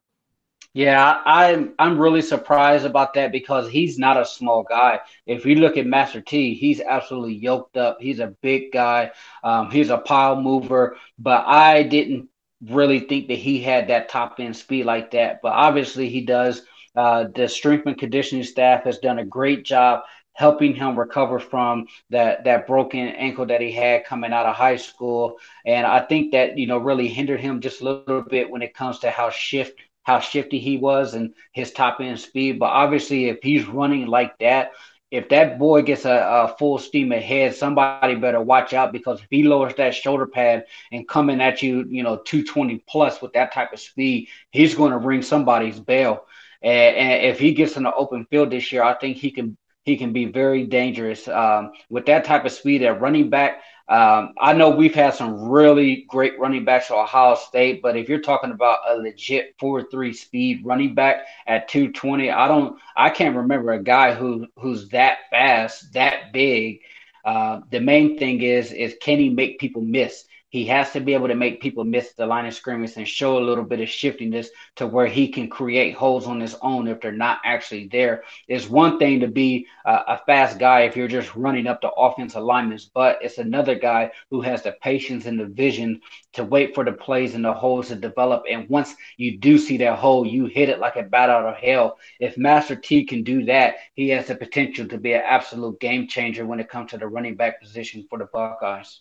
Yeah, 0.72 1.20
I'm 1.24 1.74
I'm 1.80 1.98
really 1.98 2.22
surprised 2.22 2.84
about 2.84 3.14
that 3.14 3.32
because 3.32 3.68
he's 3.68 3.98
not 3.98 4.16
a 4.16 4.24
small 4.24 4.62
guy. 4.62 5.00
If 5.26 5.44
you 5.44 5.56
look 5.56 5.76
at 5.76 5.86
Master 5.86 6.20
T, 6.20 6.54
he's 6.54 6.80
absolutely 6.80 7.34
yoked 7.34 7.76
up. 7.76 7.98
He's 8.00 8.20
a 8.20 8.34
big 8.40 8.70
guy. 8.72 9.10
Um, 9.42 9.70
he's 9.70 9.90
a 9.90 9.98
pile 9.98 10.40
mover, 10.40 10.96
but 11.18 11.44
I 11.46 11.82
didn't 11.82 12.28
really 12.62 13.00
think 13.00 13.28
that 13.28 13.38
he 13.38 13.60
had 13.60 13.88
that 13.88 14.08
top 14.08 14.38
end 14.38 14.56
speed 14.56 14.84
like 14.84 15.10
that. 15.10 15.40
But 15.42 15.52
obviously, 15.52 16.08
he 16.08 16.20
does. 16.20 16.62
Uh, 16.96 17.24
the 17.34 17.48
strength 17.48 17.86
and 17.86 17.98
conditioning 17.98 18.44
staff 18.44 18.84
has 18.84 18.98
done 18.98 19.18
a 19.18 19.24
great 19.24 19.64
job 19.64 20.02
helping 20.32 20.74
him 20.74 20.98
recover 20.98 21.38
from 21.38 21.86
that 22.08 22.44
that 22.44 22.66
broken 22.66 23.08
ankle 23.08 23.46
that 23.46 23.60
he 23.60 23.70
had 23.70 24.04
coming 24.04 24.32
out 24.32 24.46
of 24.46 24.54
high 24.54 24.76
school 24.76 25.36
and 25.66 25.86
i 25.86 26.00
think 26.00 26.32
that 26.32 26.56
you 26.56 26.66
know 26.66 26.78
really 26.78 27.08
hindered 27.08 27.40
him 27.40 27.60
just 27.60 27.80
a 27.80 27.84
little 27.84 28.22
bit 28.22 28.48
when 28.48 28.62
it 28.62 28.72
comes 28.72 29.00
to 29.00 29.10
how 29.10 29.28
shift 29.28 29.78
how 30.04 30.18
shifty 30.18 30.58
he 30.58 30.78
was 30.78 31.14
and 31.14 31.34
his 31.52 31.72
top 31.72 32.00
end 32.00 32.18
speed 32.18 32.58
but 32.58 32.70
obviously 32.70 33.28
if 33.28 33.38
he's 33.42 33.66
running 33.66 34.06
like 34.06 34.36
that 34.38 34.70
if 35.10 35.28
that 35.28 35.58
boy 35.58 35.82
gets 35.82 36.04
a, 36.04 36.12
a, 36.12 36.54
full 36.56 36.78
steam 36.78 37.10
ahead, 37.10 37.54
somebody 37.54 38.14
better 38.14 38.40
watch 38.40 38.72
out 38.72 38.92
because 38.92 39.20
if 39.20 39.26
he 39.28 39.42
lowers 39.42 39.74
that 39.74 39.94
shoulder 39.94 40.26
pad 40.26 40.66
and 40.92 41.08
coming 41.08 41.40
at 41.40 41.62
you, 41.62 41.84
you 41.88 42.04
know, 42.04 42.16
220 42.16 42.84
plus 42.88 43.20
with 43.20 43.32
that 43.32 43.52
type 43.52 43.72
of 43.72 43.80
speed, 43.80 44.28
he's 44.52 44.76
going 44.76 44.92
to 44.92 44.98
ring 44.98 45.22
somebody's 45.22 45.80
bell. 45.80 46.26
And, 46.62 47.24
if 47.24 47.38
he 47.38 47.52
gets 47.52 47.76
in 47.76 47.84
the 47.84 47.94
open 47.94 48.26
field 48.26 48.50
this 48.50 48.70
year, 48.72 48.82
I 48.82 48.94
think 48.94 49.16
he 49.16 49.30
can 49.30 49.56
he 49.84 49.96
can 49.96 50.12
be 50.12 50.26
very 50.26 50.66
dangerous 50.66 51.26
um, 51.28 51.72
with 51.88 52.06
that 52.06 52.24
type 52.24 52.44
of 52.44 52.52
speed 52.52 52.82
at 52.82 53.00
running 53.00 53.30
back. 53.30 53.62
Um, 53.88 54.34
I 54.38 54.52
know 54.52 54.70
we've 54.70 54.94
had 54.94 55.14
some 55.14 55.48
really 55.48 56.04
great 56.08 56.38
running 56.38 56.64
backs 56.64 56.90
at 56.90 56.96
Ohio 56.96 57.34
State, 57.34 57.82
but 57.82 57.96
if 57.96 58.08
you're 58.08 58.20
talking 58.20 58.52
about 58.52 58.78
a 58.88 58.96
legit 58.96 59.56
four-three 59.58 60.12
speed 60.12 60.60
running 60.64 60.94
back 60.94 61.26
at 61.48 61.66
220, 61.66 62.30
I 62.30 62.46
don't, 62.46 62.78
I 62.96 63.10
can't 63.10 63.36
remember 63.36 63.72
a 63.72 63.82
guy 63.82 64.14
who 64.14 64.46
who's 64.56 64.88
that 64.90 65.18
fast, 65.30 65.92
that 65.94 66.32
big. 66.32 66.80
Uh, 67.24 67.60
the 67.70 67.80
main 67.80 68.16
thing 68.16 68.42
is 68.42 68.72
is 68.72 68.96
can 69.02 69.18
he 69.18 69.28
make 69.28 69.58
people 69.58 69.82
miss? 69.82 70.24
He 70.50 70.66
has 70.66 70.90
to 70.92 71.00
be 71.00 71.14
able 71.14 71.28
to 71.28 71.34
make 71.34 71.62
people 71.62 71.84
miss 71.84 72.12
the 72.12 72.26
line 72.26 72.44
of 72.44 72.54
scrimmage 72.54 72.96
and 72.96 73.06
show 73.06 73.38
a 73.38 73.46
little 73.46 73.64
bit 73.64 73.80
of 73.80 73.88
shiftiness 73.88 74.50
to 74.76 74.86
where 74.86 75.06
he 75.06 75.28
can 75.28 75.48
create 75.48 75.94
holes 75.94 76.26
on 76.26 76.40
his 76.40 76.56
own 76.60 76.88
if 76.88 77.00
they're 77.00 77.12
not 77.12 77.38
actually 77.44 77.88
there. 77.88 78.24
It's 78.48 78.68
one 78.68 78.98
thing 78.98 79.20
to 79.20 79.28
be 79.28 79.66
a 79.84 80.18
fast 80.26 80.58
guy 80.58 80.80
if 80.82 80.96
you're 80.96 81.08
just 81.08 81.34
running 81.36 81.66
up 81.66 81.80
the 81.80 81.90
offensive 81.90 82.42
alignments, 82.42 82.90
but 82.92 83.18
it's 83.22 83.38
another 83.38 83.76
guy 83.76 84.10
who 84.30 84.40
has 84.40 84.62
the 84.62 84.72
patience 84.82 85.26
and 85.26 85.38
the 85.38 85.46
vision 85.46 86.00
to 86.32 86.44
wait 86.44 86.74
for 86.74 86.84
the 86.84 86.92
plays 86.92 87.34
and 87.34 87.44
the 87.44 87.52
holes 87.52 87.88
to 87.88 87.96
develop. 87.96 88.42
And 88.50 88.68
once 88.68 88.94
you 89.16 89.38
do 89.38 89.56
see 89.56 89.76
that 89.78 89.98
hole, 89.98 90.26
you 90.26 90.46
hit 90.46 90.68
it 90.68 90.80
like 90.80 90.96
a 90.96 91.04
bat 91.04 91.30
out 91.30 91.46
of 91.46 91.56
hell. 91.56 91.96
If 92.18 92.36
Master 92.36 92.74
T 92.74 93.04
can 93.04 93.22
do 93.22 93.44
that, 93.44 93.76
he 93.94 94.08
has 94.10 94.26
the 94.26 94.34
potential 94.34 94.88
to 94.88 94.98
be 94.98 95.12
an 95.12 95.22
absolute 95.24 95.78
game 95.80 96.08
changer 96.08 96.44
when 96.44 96.60
it 96.60 96.68
comes 96.68 96.90
to 96.90 96.98
the 96.98 97.06
running 97.06 97.36
back 97.36 97.60
position 97.60 98.06
for 98.10 98.18
the 98.18 98.26
Buckeyes. 98.32 99.00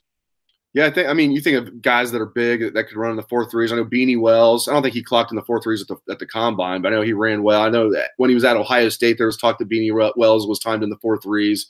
Yeah, 0.73 0.85
I 0.85 0.91
think. 0.91 1.09
I 1.09 1.13
mean, 1.13 1.31
you 1.31 1.41
think 1.41 1.57
of 1.57 1.81
guys 1.81 2.11
that 2.11 2.21
are 2.21 2.27
big 2.27 2.73
that, 2.73 2.87
could 2.87 2.97
run 2.97 3.09
in 3.09 3.17
the 3.17 3.23
four 3.23 3.49
threes. 3.49 3.71
I 3.71 3.75
know 3.75 3.85
Beanie 3.85 4.19
Wells. 4.19 4.67
I 4.67 4.73
don't 4.73 4.83
think 4.83 4.93
he 4.93 5.03
clocked 5.03 5.31
in 5.31 5.35
the 5.35 5.41
four 5.41 5.59
threes 5.61 5.81
at 5.81 5.87
the 5.87 5.97
at 6.11 6.19
the 6.19 6.27
combine, 6.27 6.81
but 6.81 6.93
I 6.93 6.95
know 6.95 7.01
he 7.01 7.13
ran 7.13 7.41
well. 7.41 7.63
I 7.63 7.69
know 7.69 7.91
that 7.91 8.11
when 8.17 8.29
he 8.29 8.35
was 8.35 8.43
at 8.43 8.55
Ohio 8.55 8.89
State, 8.89 9.17
there 9.17 9.25
was 9.25 9.37
talk 9.37 9.57
that 9.57 9.69
Beanie 9.69 10.13
Wells 10.15 10.47
was 10.47 10.59
timed 10.59 10.83
in 10.83 10.91
the 10.91 10.97
four 10.97 11.17
threes, 11.17 11.67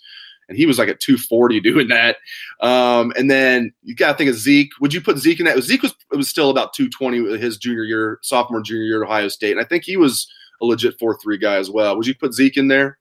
and 0.49 0.57
he 0.57 0.65
was 0.65 0.77
like 0.77 0.89
at 0.89 0.99
two 0.99 1.17
forty 1.17 1.59
doing 1.61 1.87
that. 1.87 2.17
Um, 2.59 3.13
and 3.17 3.31
then 3.31 3.71
you 3.83 3.95
got 3.95 4.11
to 4.11 4.17
think 4.17 4.29
of 4.31 4.35
Zeke. 4.35 4.71
Would 4.81 4.93
you 4.93 4.99
put 4.99 5.17
Zeke 5.17 5.39
in 5.39 5.45
that? 5.45 5.61
Zeke 5.63 5.83
was 5.83 5.95
was 6.11 6.27
still 6.27 6.49
about 6.49 6.73
two 6.73 6.89
twenty 6.89 7.19
his 7.37 7.57
junior 7.57 7.83
year, 7.83 8.19
sophomore 8.21 8.61
junior 8.61 8.83
year 8.83 9.03
at 9.03 9.07
Ohio 9.07 9.29
State, 9.29 9.53
and 9.53 9.61
I 9.61 9.63
think 9.63 9.85
he 9.85 9.95
was 9.95 10.29
a 10.61 10.65
legit 10.65 10.99
four 10.99 11.17
three 11.23 11.37
guy 11.37 11.55
as 11.55 11.69
well. 11.69 11.95
Would 11.95 12.07
you 12.07 12.15
put 12.15 12.33
Zeke 12.33 12.57
in 12.57 12.67
there? 12.67 12.97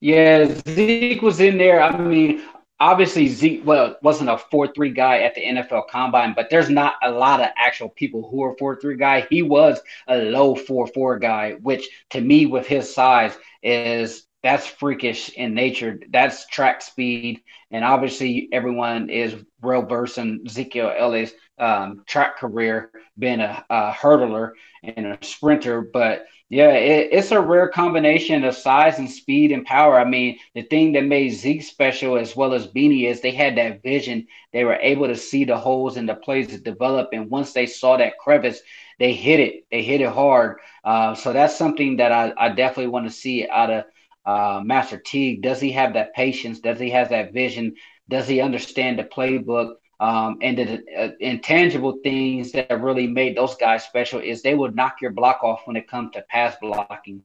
Yeah, 0.00 0.54
Zeke 0.68 1.22
was 1.22 1.40
in 1.40 1.58
there. 1.58 1.82
I 1.82 1.98
mean, 1.98 2.40
obviously 2.80 3.28
Zeke 3.28 3.64
well 3.64 3.96
wasn't 4.02 4.30
a 4.30 4.38
four 4.38 4.66
three 4.72 4.90
guy 4.90 5.20
at 5.20 5.34
the 5.34 5.44
NFL 5.44 5.88
Combine, 5.88 6.32
but 6.34 6.50
there's 6.50 6.70
not 6.70 6.94
a 7.02 7.10
lot 7.10 7.40
of 7.40 7.48
actual 7.56 7.90
people 7.90 8.28
who 8.28 8.42
are 8.42 8.56
four 8.56 8.80
three 8.80 8.96
guy. 8.96 9.26
He 9.30 9.42
was 9.42 9.80
a 10.08 10.16
low 10.16 10.54
four 10.56 10.86
four 10.88 11.18
guy, 11.18 11.52
which 11.62 11.88
to 12.10 12.20
me 12.20 12.46
with 12.46 12.66
his 12.66 12.92
size 12.92 13.36
is 13.62 14.26
that's 14.42 14.66
freakish 14.66 15.28
in 15.30 15.52
nature. 15.52 16.00
That's 16.10 16.46
track 16.46 16.80
speed, 16.80 17.42
and 17.70 17.84
obviously 17.84 18.48
everyone 18.52 19.10
is 19.10 19.36
real 19.60 19.82
versed 19.82 20.16
in 20.16 20.44
Ezekiel 20.46 20.92
Elliott's 20.96 21.32
um, 21.60 22.02
track 22.06 22.38
career, 22.38 22.90
being 23.18 23.40
a, 23.40 23.64
a 23.70 23.92
hurdler 23.92 24.52
and 24.82 25.06
a 25.06 25.18
sprinter, 25.20 25.82
but 25.82 26.26
yeah, 26.48 26.70
it, 26.72 27.10
it's 27.12 27.30
a 27.30 27.40
rare 27.40 27.68
combination 27.68 28.42
of 28.44 28.56
size 28.56 28.98
and 28.98 29.08
speed 29.08 29.52
and 29.52 29.64
power. 29.64 29.98
I 29.98 30.04
mean, 30.04 30.38
the 30.54 30.62
thing 30.62 30.92
that 30.92 31.04
made 31.04 31.30
Zeke 31.30 31.62
special 31.62 32.16
as 32.16 32.34
well 32.34 32.54
as 32.54 32.66
Beanie 32.66 33.06
is 33.08 33.20
they 33.20 33.30
had 33.30 33.56
that 33.56 33.82
vision. 33.84 34.26
They 34.52 34.64
were 34.64 34.74
able 34.80 35.06
to 35.06 35.16
see 35.16 35.44
the 35.44 35.56
holes 35.56 35.96
and 35.96 36.08
the 36.08 36.16
plays 36.16 36.48
that 36.48 36.64
develop. 36.64 37.10
And 37.12 37.30
once 37.30 37.52
they 37.52 37.66
saw 37.66 37.96
that 37.98 38.18
crevice, 38.18 38.60
they 38.98 39.12
hit 39.12 39.38
it. 39.38 39.66
They 39.70 39.82
hit 39.82 40.00
it 40.00 40.08
hard. 40.08 40.58
Uh, 40.84 41.14
so 41.14 41.32
that's 41.32 41.56
something 41.56 41.98
that 41.98 42.10
I, 42.10 42.32
I 42.36 42.48
definitely 42.48 42.88
want 42.88 43.06
to 43.06 43.12
see 43.12 43.48
out 43.48 43.70
of 43.70 43.84
uh, 44.26 44.60
Master 44.64 44.98
Teague. 44.98 45.42
Does 45.42 45.60
he 45.60 45.72
have 45.72 45.94
that 45.94 46.14
patience? 46.14 46.60
Does 46.60 46.80
he 46.80 46.90
have 46.90 47.10
that 47.10 47.32
vision? 47.32 47.76
Does 48.08 48.26
he 48.26 48.40
understand 48.40 48.98
the 48.98 49.04
playbook? 49.04 49.74
Um, 50.00 50.38
and 50.40 50.56
the 50.56 50.82
uh, 50.98 51.10
intangible 51.20 51.98
things 52.02 52.52
that 52.52 52.80
really 52.80 53.06
made 53.06 53.36
those 53.36 53.54
guys 53.56 53.84
special 53.84 54.18
is 54.18 54.40
they 54.40 54.54
would 54.54 54.74
knock 54.74 54.96
your 55.02 55.12
block 55.12 55.44
off 55.44 55.60
when 55.66 55.76
it 55.76 55.88
comes 55.88 56.12
to 56.14 56.22
pass 56.22 56.56
blocking. 56.60 57.22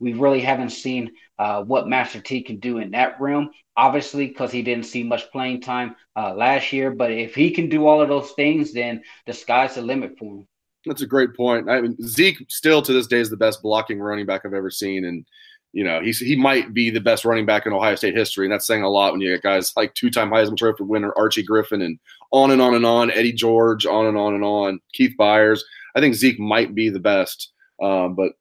We 0.00 0.14
really 0.14 0.40
haven't 0.40 0.70
seen 0.70 1.12
uh, 1.38 1.62
what 1.62 1.86
Master 1.86 2.20
T 2.20 2.42
can 2.42 2.56
do 2.56 2.78
in 2.78 2.90
that 2.92 3.20
realm, 3.20 3.50
obviously, 3.76 4.26
because 4.26 4.50
he 4.50 4.62
didn't 4.62 4.86
see 4.86 5.02
much 5.02 5.30
playing 5.32 5.60
time 5.60 5.96
uh, 6.16 6.34
last 6.34 6.72
year. 6.72 6.90
But 6.90 7.12
if 7.12 7.34
he 7.34 7.50
can 7.50 7.68
do 7.68 7.86
all 7.86 8.00
of 8.00 8.08
those 8.08 8.30
things, 8.32 8.72
then 8.72 9.02
the 9.26 9.34
sky's 9.34 9.74
the 9.74 9.82
limit 9.82 10.18
for 10.18 10.38
him. 10.38 10.48
That's 10.86 11.02
a 11.02 11.06
great 11.06 11.34
point. 11.34 11.70
I 11.70 11.80
mean, 11.80 11.96
Zeke 12.02 12.44
still 12.48 12.82
to 12.82 12.92
this 12.92 13.06
day 13.06 13.20
is 13.20 13.30
the 13.30 13.36
best 13.36 13.62
blocking 13.62 14.00
running 14.00 14.26
back 14.26 14.42
I've 14.44 14.54
ever 14.54 14.70
seen, 14.70 15.04
and 15.04 15.26
you 15.74 15.82
know, 15.82 16.00
he's 16.00 16.20
he 16.20 16.36
might 16.36 16.72
be 16.72 16.88
the 16.88 17.00
best 17.00 17.24
running 17.24 17.44
back 17.44 17.66
in 17.66 17.72
Ohio 17.72 17.96
State 17.96 18.16
history, 18.16 18.46
and 18.46 18.52
that's 18.52 18.66
saying 18.66 18.84
a 18.84 18.88
lot 18.88 19.10
when 19.10 19.20
you 19.20 19.34
get 19.34 19.42
guys 19.42 19.72
like 19.76 19.92
two-time 19.94 20.30
Heisman 20.30 20.56
Trophy 20.56 20.84
winner 20.84 21.12
Archie 21.16 21.42
Griffin 21.42 21.82
and 21.82 21.98
on 22.30 22.52
and 22.52 22.62
on 22.62 22.76
and 22.76 22.86
on, 22.86 23.10
Eddie 23.10 23.32
George, 23.32 23.84
on 23.84 24.06
and 24.06 24.16
on 24.16 24.34
and 24.34 24.44
on, 24.44 24.80
Keith 24.92 25.14
Byars. 25.18 25.62
I 25.96 26.00
think 26.00 26.14
Zeke 26.14 26.38
might 26.38 26.76
be 26.76 26.90
the 26.90 27.00
best, 27.00 27.50
um, 27.82 28.14
but 28.14 28.34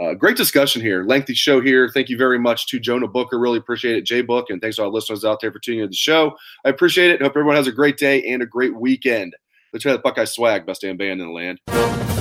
uh, 0.00 0.14
great 0.14 0.36
discussion 0.36 0.82
here. 0.82 1.04
Lengthy 1.04 1.34
show 1.34 1.60
here. 1.60 1.88
Thank 1.88 2.08
you 2.08 2.16
very 2.16 2.40
much 2.40 2.66
to 2.68 2.80
Jonah 2.80 3.06
Booker. 3.06 3.38
Really 3.38 3.58
appreciate 3.58 3.96
it, 3.96 4.02
Jay 4.02 4.22
Book, 4.22 4.50
and 4.50 4.60
thanks 4.60 4.76
to 4.76 4.82
all 4.82 4.92
listeners 4.92 5.24
out 5.24 5.40
there 5.40 5.52
for 5.52 5.60
tuning 5.60 5.80
in 5.80 5.86
to 5.86 5.90
the 5.90 5.96
show. 5.96 6.36
I 6.64 6.70
appreciate 6.70 7.12
it. 7.12 7.22
Hope 7.22 7.32
everyone 7.32 7.54
has 7.54 7.68
a 7.68 7.72
great 7.72 7.98
day 7.98 8.24
and 8.24 8.42
a 8.42 8.46
great 8.46 8.74
weekend. 8.74 9.36
Let's 9.72 9.84
try 9.84 9.92
the 9.92 9.98
Buckeye 9.98 10.24
swag, 10.24 10.66
best 10.66 10.80
damn 10.80 10.96
band 10.96 11.20
in 11.20 11.28
the 11.28 11.32
land. 11.32 12.19